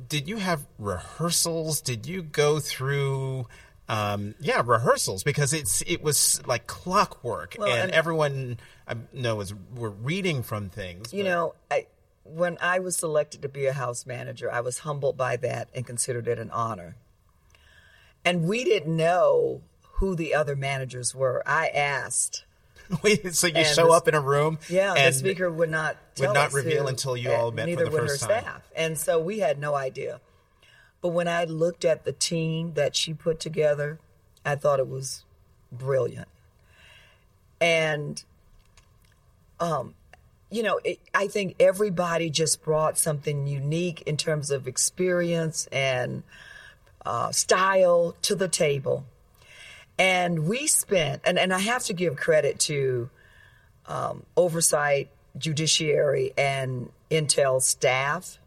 Did 0.09 0.29
you 0.29 0.37
have 0.37 0.67
rehearsals? 0.79 1.81
Did 1.81 2.07
you 2.07 2.23
go 2.23 2.61
through? 2.61 3.47
Um, 3.89 4.35
yeah, 4.41 4.63
rehearsals 4.65 5.23
because 5.23 5.53
it's 5.53 5.83
it 5.83 6.03
was 6.03 6.41
like 6.47 6.67
clockwork, 6.67 7.57
well, 7.59 7.69
and, 7.69 7.83
and, 7.83 7.93
everyone 7.93 8.59
I 8.89 8.97
know 9.13 9.37
was 9.37 9.53
were 9.75 9.91
reading 9.91 10.43
from 10.43 10.71
things. 10.71 11.13
You 11.13 11.23
but. 11.23 11.29
know, 11.29 11.55
I, 11.71 11.87
when 12.25 12.57
I 12.61 12.79
was 12.79 12.97
selected 12.97 13.43
to 13.43 13.49
be 13.49 13.67
a 13.67 13.75
house 13.75 14.07
manager, 14.07 14.51
I 14.51 14.61
was 14.61 14.81
humbled 14.81 15.17
by 15.17 15.37
that 15.37 15.69
and 15.75 15.87
considered 15.87 16.27
it 16.27 16.39
an 16.39 16.51
honor. 16.51 16.97
And 18.25 18.49
we 18.49 18.65
didn't 18.65 18.97
know 18.97 19.61
who 19.95 20.17
the 20.17 20.35
other 20.35 20.57
managers 20.57 21.15
were. 21.15 21.43
I 21.47 21.69
asked. 21.69 22.45
So 23.33 23.47
you 23.47 23.65
show 23.65 23.87
the, 23.87 23.93
up 23.93 24.09
in 24.09 24.15
a 24.15 24.21
room? 24.21 24.59
Yeah, 24.69 24.95
and 24.95 25.15
the 25.15 25.19
speaker 25.19 25.51
would 25.51 25.71
not 25.71 25.97
would 26.19 26.35
not 26.35 26.53
reveal 26.53 26.83
who, 26.83 26.89
until 26.89 27.17
you 27.17 27.33
all 27.33 27.51
met 27.51 27.67
neither 27.67 27.85
for 27.85 27.91
the 27.91 27.97
would 27.97 28.09
first 28.09 28.23
her 28.23 28.29
time. 28.29 28.43
staff, 28.43 28.71
and 28.77 28.99
so 28.99 29.19
we 29.19 29.39
had 29.39 29.59
no 29.59 29.75
idea. 29.75 30.21
But 31.05 31.11
when 31.11 31.29
I 31.29 31.45
looked 31.45 31.85
at 31.85 32.05
the 32.05 32.13
team 32.13 32.73
that 32.75 32.97
she 32.97 33.13
put 33.13 33.39
together, 33.39 33.99
I 34.43 34.57
thought 34.57 34.81
it 34.81 34.89
was 34.89 35.25
brilliant. 35.71 36.29
And, 37.61 38.25
um, 39.61 39.95
you 40.51 40.63
know, 40.63 40.81
it, 40.83 41.01
I 41.15 41.27
think 41.29 41.57
everybody 41.61 42.31
just 42.31 42.63
brought 42.63 42.97
something 42.99 43.47
unique 43.47 44.03
in 44.07 44.17
terms 44.17 44.51
of 44.51 44.67
experience 44.67 45.67
and 45.71 46.23
uh, 47.05 47.33
style 47.33 48.17
to 48.23 48.35
the 48.35 48.49
table. 48.49 49.05
And 49.99 50.49
we 50.49 50.67
spent, 50.67 51.23
and, 51.25 51.39
and 51.39 51.53
I 51.53 51.61
have 51.61 51.85
to 51.85 51.93
give 51.93 52.17
credit 52.17 52.59
to 52.61 53.11
um, 53.87 54.25
oversight, 54.37 55.09
judiciary, 55.39 56.33
and 56.37 56.91
Intel 57.11 57.63
staff 57.63 58.39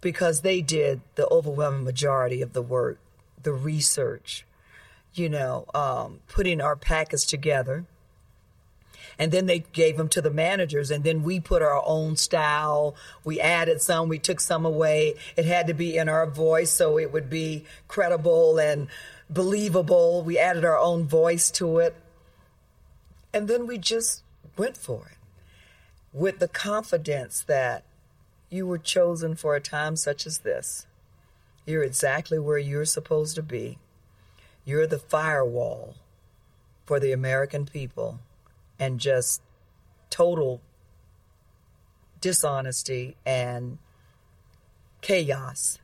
because 0.00 0.40
they 0.40 0.60
did 0.60 1.00
the 1.14 1.28
overwhelming 1.30 1.84
majority 1.84 2.42
of 2.42 2.52
the 2.52 2.62
work, 2.62 2.98
the 3.42 3.52
research, 3.52 4.46
you 5.14 5.28
know, 5.28 5.66
um, 5.74 6.20
putting 6.28 6.60
our 6.60 6.76
packets 6.76 7.24
together. 7.24 7.84
And 9.18 9.32
then 9.32 9.44
they 9.44 9.58
gave 9.58 9.98
them 9.98 10.08
to 10.10 10.22
the 10.22 10.30
managers, 10.30 10.90
and 10.90 11.04
then 11.04 11.22
we 11.22 11.40
put 11.40 11.60
our 11.60 11.82
own 11.84 12.16
style. 12.16 12.94
We 13.22 13.38
added 13.38 13.82
some, 13.82 14.08
we 14.08 14.18
took 14.18 14.40
some 14.40 14.64
away. 14.64 15.16
It 15.36 15.44
had 15.44 15.66
to 15.66 15.74
be 15.74 15.98
in 15.98 16.08
our 16.08 16.26
voice 16.26 16.70
so 16.70 16.98
it 16.98 17.12
would 17.12 17.28
be 17.28 17.66
credible 17.86 18.58
and 18.58 18.88
believable. 19.32 20.22
We 20.22 20.38
added 20.38 20.64
our 20.64 20.78
own 20.78 21.06
voice 21.06 21.50
to 21.52 21.78
it. 21.78 21.94
And 23.32 23.48
then 23.48 23.66
we 23.66 23.78
just 23.78 24.22
went 24.56 24.76
for 24.76 25.06
it 25.12 25.18
with 26.12 26.40
the 26.40 26.48
confidence 26.48 27.42
that 27.42 27.84
you 28.50 28.66
were 28.66 28.78
chosen 28.78 29.36
for 29.36 29.54
a 29.54 29.60
time 29.60 29.94
such 29.94 30.26
as 30.26 30.38
this. 30.38 30.86
You're 31.64 31.84
exactly 31.84 32.38
where 32.38 32.58
you're 32.58 32.84
supposed 32.84 33.36
to 33.36 33.42
be. 33.42 33.78
You're 34.64 34.88
the 34.88 34.98
firewall 34.98 35.94
for 36.84 36.98
the 36.98 37.12
American 37.12 37.66
people 37.66 38.18
and 38.78 38.98
just 38.98 39.40
total 40.10 40.60
dishonesty 42.20 43.16
and 43.24 43.78
chaos 45.00 45.78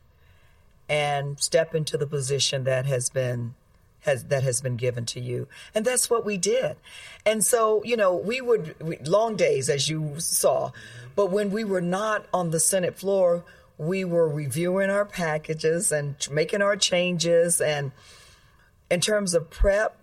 and 0.89 1.39
step 1.39 1.75
into 1.75 1.97
the 1.97 2.07
position 2.07 2.63
that 2.63 2.85
has 2.85 3.09
been 3.09 3.55
has 4.01 4.25
that 4.25 4.43
has 4.43 4.61
been 4.61 4.77
given 4.77 5.05
to 5.05 5.19
you. 5.19 5.47
And 5.75 5.85
that's 5.85 6.09
what 6.09 6.25
we 6.25 6.37
did. 6.37 6.77
And 7.25 7.43
so 7.43 7.83
you 7.83 7.97
know 7.97 8.15
we 8.15 8.41
would 8.41 8.75
we, 8.81 8.97
long 8.97 9.35
days 9.35 9.69
as 9.69 9.89
you 9.89 10.15
saw. 10.19 10.71
But 11.15 11.27
when 11.27 11.51
we 11.51 11.63
were 11.63 11.81
not 11.81 12.25
on 12.33 12.51
the 12.51 12.59
senate 12.59 12.97
floor 12.97 13.43
we 13.79 14.03
were 14.03 14.27
reviewing 14.27 14.89
our 14.89 15.05
packages 15.05 15.91
and 15.91 16.15
making 16.31 16.63
our 16.63 16.75
changes. 16.75 17.61
And 17.61 17.91
in 18.89 19.01
terms 19.01 19.33
of 19.33 19.49
prep 19.49 19.97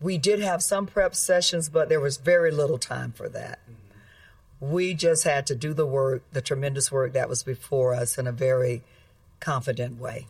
we 0.00 0.16
did 0.16 0.40
have 0.40 0.62
some 0.62 0.86
prep 0.86 1.14
sessions 1.14 1.68
but 1.68 1.88
there 1.88 2.00
was 2.00 2.16
very 2.16 2.50
little 2.50 2.78
time 2.78 3.12
for 3.12 3.28
that. 3.28 3.58
Mm-hmm. 3.64 4.72
We 4.72 4.94
just 4.94 5.24
had 5.24 5.46
to 5.48 5.54
do 5.54 5.74
the 5.74 5.86
work 5.86 6.22
the 6.30 6.42
tremendous 6.42 6.92
work 6.92 7.14
that 7.14 7.28
was 7.28 7.42
before 7.42 7.94
us 7.94 8.16
in 8.16 8.26
a 8.26 8.32
very 8.32 8.82
confident 9.40 9.98
way. 9.98 10.26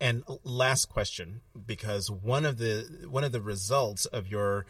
And 0.00 0.24
last 0.44 0.88
question, 0.88 1.42
because 1.66 2.10
one 2.10 2.44
of 2.44 2.58
the 2.58 3.06
one 3.08 3.24
of 3.24 3.32
the 3.32 3.40
results 3.40 4.06
of 4.06 4.26
your 4.26 4.66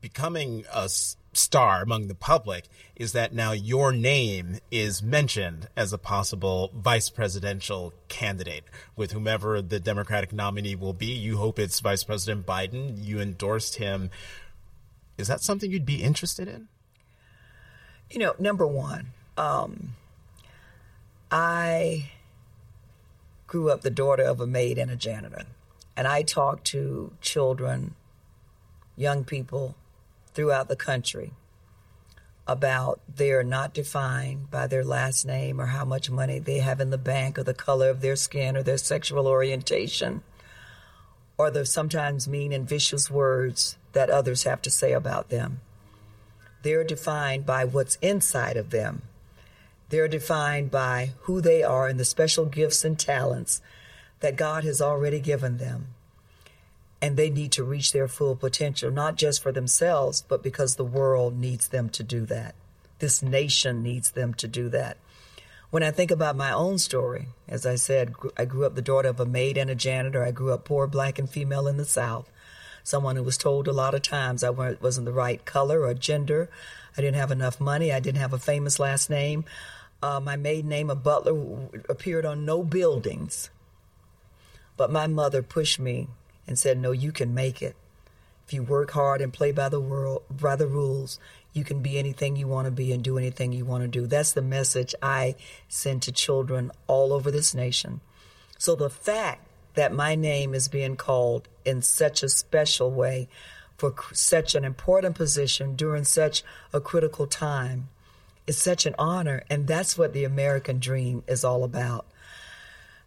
becoming 0.00 0.64
a 0.72 0.88
star 0.88 1.82
among 1.82 2.08
the 2.08 2.14
public 2.14 2.64
is 2.96 3.12
that 3.12 3.32
now 3.32 3.52
your 3.52 3.92
name 3.92 4.58
is 4.70 5.02
mentioned 5.02 5.68
as 5.76 5.92
a 5.92 5.98
possible 5.98 6.70
vice 6.74 7.10
presidential 7.10 7.92
candidate 8.08 8.64
with 8.96 9.12
whomever 9.12 9.60
the 9.62 9.80
Democratic 9.80 10.32
nominee 10.32 10.74
will 10.74 10.92
be. 10.92 11.06
You 11.06 11.36
hope 11.36 11.58
it's 11.58 11.80
Vice 11.80 12.04
President 12.04 12.46
Biden. 12.46 13.04
You 13.04 13.20
endorsed 13.20 13.76
him. 13.76 14.10
Is 15.18 15.28
that 15.28 15.42
something 15.42 15.70
you'd 15.70 15.86
be 15.86 16.02
interested 16.02 16.48
in? 16.48 16.68
You 18.10 18.18
know, 18.18 18.34
number 18.38 18.66
one, 18.66 19.08
um, 19.36 19.90
I 21.30 22.10
grew 23.50 23.68
up 23.68 23.80
the 23.80 23.90
daughter 23.90 24.22
of 24.22 24.40
a 24.40 24.46
maid 24.46 24.78
and 24.78 24.92
a 24.92 24.96
janitor. 24.96 25.42
And 25.96 26.06
I 26.06 26.22
talked 26.22 26.64
to 26.68 27.12
children, 27.20 27.96
young 28.96 29.24
people 29.24 29.74
throughout 30.34 30.68
the 30.68 30.76
country 30.76 31.32
about 32.46 33.00
they're 33.12 33.42
not 33.42 33.74
defined 33.74 34.52
by 34.52 34.68
their 34.68 34.84
last 34.84 35.26
name 35.26 35.60
or 35.60 35.66
how 35.66 35.84
much 35.84 36.08
money 36.08 36.38
they 36.38 36.58
have 36.58 36.80
in 36.80 36.90
the 36.90 36.96
bank 36.96 37.40
or 37.40 37.42
the 37.42 37.52
color 37.52 37.90
of 37.90 38.02
their 38.02 38.14
skin 38.14 38.56
or 38.56 38.62
their 38.62 38.78
sexual 38.78 39.26
orientation 39.26 40.22
or 41.36 41.50
the 41.50 41.66
sometimes 41.66 42.28
mean 42.28 42.52
and 42.52 42.68
vicious 42.68 43.10
words 43.10 43.76
that 43.94 44.10
others 44.10 44.44
have 44.44 44.62
to 44.62 44.70
say 44.70 44.92
about 44.92 45.28
them. 45.28 45.60
They're 46.62 46.84
defined 46.84 47.46
by 47.46 47.64
what's 47.64 47.96
inside 47.96 48.56
of 48.56 48.70
them 48.70 49.02
they're 49.90 50.08
defined 50.08 50.70
by 50.70 51.12
who 51.22 51.40
they 51.40 51.62
are 51.62 51.86
and 51.86 52.00
the 52.00 52.04
special 52.04 52.46
gifts 52.46 52.84
and 52.84 52.98
talents 52.98 53.60
that 54.20 54.36
God 54.36 54.64
has 54.64 54.80
already 54.80 55.20
given 55.20 55.58
them. 55.58 55.88
And 57.02 57.16
they 57.16 57.30
need 57.30 57.52
to 57.52 57.64
reach 57.64 57.92
their 57.92 58.08
full 58.08 58.36
potential, 58.36 58.90
not 58.90 59.16
just 59.16 59.42
for 59.42 59.52
themselves, 59.52 60.22
but 60.26 60.42
because 60.42 60.76
the 60.76 60.84
world 60.84 61.38
needs 61.38 61.68
them 61.68 61.88
to 61.90 62.02
do 62.02 62.26
that. 62.26 62.54
This 62.98 63.22
nation 63.22 63.82
needs 63.82 64.10
them 64.10 64.34
to 64.34 64.46
do 64.46 64.68
that. 64.68 64.98
When 65.70 65.82
I 65.82 65.90
think 65.90 66.10
about 66.10 66.36
my 66.36 66.52
own 66.52 66.78
story, 66.78 67.28
as 67.48 67.64
I 67.64 67.76
said, 67.76 68.14
I 68.36 68.44
grew 68.44 68.66
up 68.66 68.74
the 68.74 68.82
daughter 68.82 69.08
of 69.08 69.20
a 69.20 69.24
maid 69.24 69.56
and 69.56 69.70
a 69.70 69.74
janitor. 69.74 70.22
I 70.24 70.32
grew 70.32 70.52
up 70.52 70.64
poor, 70.64 70.86
black, 70.86 71.18
and 71.18 71.30
female 71.30 71.66
in 71.66 71.76
the 71.76 71.84
South. 71.84 72.28
someone 72.82 73.16
who 73.16 73.22
was 73.22 73.36
told 73.36 73.68
a 73.68 73.72
lot 73.72 73.94
of 73.94 74.02
times 74.02 74.42
I 74.42 74.50
wasn't 74.50 75.04
the 75.04 75.12
right 75.12 75.44
color 75.44 75.84
or 75.84 75.94
gender. 75.94 76.50
I 76.96 77.00
didn't 77.00 77.16
have 77.16 77.30
enough 77.30 77.60
money. 77.60 77.92
I 77.92 78.00
didn't 78.00 78.20
have 78.20 78.32
a 78.32 78.38
famous 78.38 78.78
last 78.78 79.10
name. 79.10 79.44
Uh, 80.02 80.20
my 80.20 80.36
maiden 80.36 80.70
name 80.70 80.90
of 80.90 81.02
Butler 81.02 81.68
appeared 81.88 82.24
on 82.24 82.44
no 82.44 82.62
buildings. 82.62 83.50
But 84.76 84.90
my 84.90 85.06
mother 85.06 85.42
pushed 85.42 85.78
me 85.78 86.08
and 86.46 86.58
said, 86.58 86.78
No, 86.78 86.92
you 86.92 87.12
can 87.12 87.34
make 87.34 87.60
it. 87.60 87.76
If 88.46 88.54
you 88.54 88.62
work 88.62 88.92
hard 88.92 89.20
and 89.20 89.32
play 89.32 89.52
by 89.52 89.68
the 89.68 89.80
world, 89.80 90.22
by 90.30 90.56
the 90.56 90.66
rules, 90.66 91.20
you 91.52 91.64
can 91.64 91.82
be 91.82 91.98
anything 91.98 92.36
you 92.36 92.48
want 92.48 92.64
to 92.64 92.70
be 92.70 92.92
and 92.92 93.02
do 93.02 93.18
anything 93.18 93.52
you 93.52 93.64
want 93.64 93.82
to 93.82 93.88
do. 93.88 94.06
That's 94.06 94.32
the 94.32 94.42
message 94.42 94.94
I 95.02 95.36
send 95.68 96.02
to 96.02 96.12
children 96.12 96.72
all 96.86 97.12
over 97.12 97.30
this 97.30 97.54
nation. 97.54 98.00
So 98.58 98.74
the 98.74 98.90
fact 98.90 99.46
that 99.74 99.92
my 99.92 100.14
name 100.14 100.54
is 100.54 100.68
being 100.68 100.96
called 100.96 101.48
in 101.64 101.82
such 101.82 102.22
a 102.22 102.28
special 102.28 102.90
way 102.90 103.28
for 103.76 103.94
such 104.12 104.54
an 104.54 104.64
important 104.64 105.14
position 105.14 105.76
during 105.76 106.04
such 106.04 106.42
a 106.72 106.80
critical 106.80 107.26
time 107.26 107.88
is 108.50 108.58
such 108.58 108.84
an 108.84 108.96
honor. 108.98 109.44
And 109.48 109.68
that's 109.68 109.96
what 109.96 110.12
the 110.12 110.24
American 110.24 110.80
dream 110.80 111.22
is 111.28 111.44
all 111.44 111.62
about. 111.62 112.04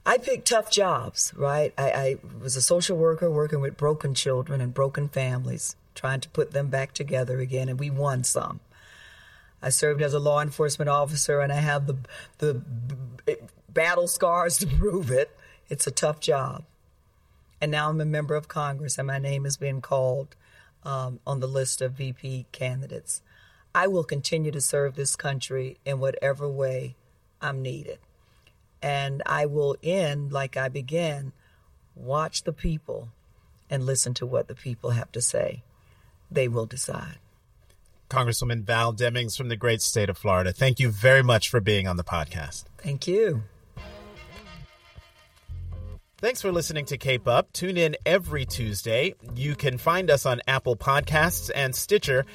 I 0.05 0.17
picked 0.17 0.47
tough 0.47 0.71
jobs, 0.71 1.33
right? 1.35 1.73
I, 1.77 1.91
I, 1.91 2.17
was 2.41 2.55
a 2.55 2.61
social 2.61 2.97
worker 2.97 3.29
working 3.29 3.59
with 3.59 3.77
broken 3.77 4.13
children 4.13 4.61
and 4.61 4.73
broken 4.73 5.09
families, 5.09 5.75
trying 5.95 6.21
to 6.21 6.29
put 6.29 6.51
them 6.51 6.67
back 6.67 6.93
together 6.93 7.39
again, 7.39 7.69
and 7.69 7.79
we 7.79 7.89
won 7.89 8.23
some. 8.23 8.61
I 9.61 9.69
served 9.69 10.01
as 10.01 10.13
a 10.13 10.19
law 10.19 10.41
enforcement 10.41 10.89
officer, 10.89 11.39
and 11.39 11.53
I 11.53 11.57
have 11.57 11.87
the 11.87 11.97
the 12.39 12.61
battle 13.69 14.07
scars 14.07 14.57
to 14.57 14.67
prove 14.79 15.09
it. 15.09 15.37
It's 15.69 15.87
a 15.87 15.91
tough 15.91 16.19
job. 16.19 16.63
And 17.61 17.71
now 17.71 17.89
I'm 17.89 18.01
a 18.01 18.05
member 18.05 18.35
of 18.35 18.49
Congress, 18.49 18.97
and 18.97 19.07
my 19.07 19.19
name 19.19 19.45
is 19.45 19.55
being 19.55 19.79
called 19.79 20.35
um, 20.83 21.21
on 21.25 21.39
the 21.39 21.47
list 21.47 21.81
of 21.81 21.93
VP 21.93 22.47
candidates. 22.51 23.21
I 23.75 23.87
will 23.87 24.03
continue 24.03 24.51
to 24.51 24.61
serve 24.61 24.95
this 24.95 25.15
country 25.15 25.77
in 25.85 25.99
whatever 25.99 26.47
way 26.47 26.95
I'm 27.41 27.61
needed. 27.61 27.99
And 28.81 29.23
I 29.25 29.45
will 29.45 29.75
end 29.81 30.31
like 30.31 30.57
I 30.57 30.69
began 30.69 31.33
watch 31.95 32.43
the 32.43 32.53
people 32.53 33.09
and 33.69 33.85
listen 33.85 34.13
to 34.15 34.25
what 34.25 34.47
the 34.47 34.55
people 34.55 34.91
have 34.91 35.11
to 35.13 35.21
say. 35.21 35.63
They 36.29 36.47
will 36.47 36.65
decide. 36.65 37.17
Congresswoman 38.09 38.63
Val 38.63 38.93
Demings 38.93 39.35
from 39.35 39.49
the 39.49 39.55
great 39.55 39.81
state 39.81 40.09
of 40.09 40.17
Florida, 40.17 40.51
thank 40.51 40.79
you 40.79 40.89
very 40.89 41.23
much 41.23 41.49
for 41.49 41.59
being 41.59 41.87
on 41.87 41.97
the 41.97 42.03
podcast. 42.03 42.65
Thank 42.77 43.07
you. 43.07 43.43
Thanks 46.23 46.41
for 46.41 46.53
listening 46.53 46.85
to 46.85 46.97
Cape 46.97 47.27
Up. 47.27 47.51
Tune 47.51 47.75
in 47.75 47.97
every 48.05 48.45
Tuesday. 48.45 49.13
You 49.35 49.55
can 49.55 49.77
find 49.77 50.09
us 50.09 50.25
on 50.25 50.39
Apple 50.47 50.77
Podcasts 50.77 51.51
and 51.53 51.75
Stitcher. 51.75 52.25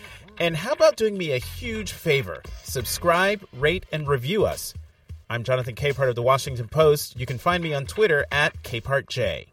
And 0.41 0.57
how 0.57 0.71
about 0.71 0.95
doing 0.97 1.19
me 1.19 1.33
a 1.33 1.39
huge 1.39 1.93
favor? 1.93 2.43
Subscribe, 2.63 3.45
rate, 3.55 3.87
and 3.91 4.07
review 4.07 4.47
us. 4.47 4.73
I'm 5.29 5.43
Jonathan 5.43 5.75
Capehart 5.75 6.09
of 6.09 6.15
the 6.15 6.23
Washington 6.23 6.69
Post. 6.69 7.19
You 7.19 7.27
can 7.27 7.39
find 7.39 7.61
me 7.61 7.75
on 7.75 7.87
Twitter 7.87 8.25
at 8.31 8.63
CapehartJ. 8.63 9.49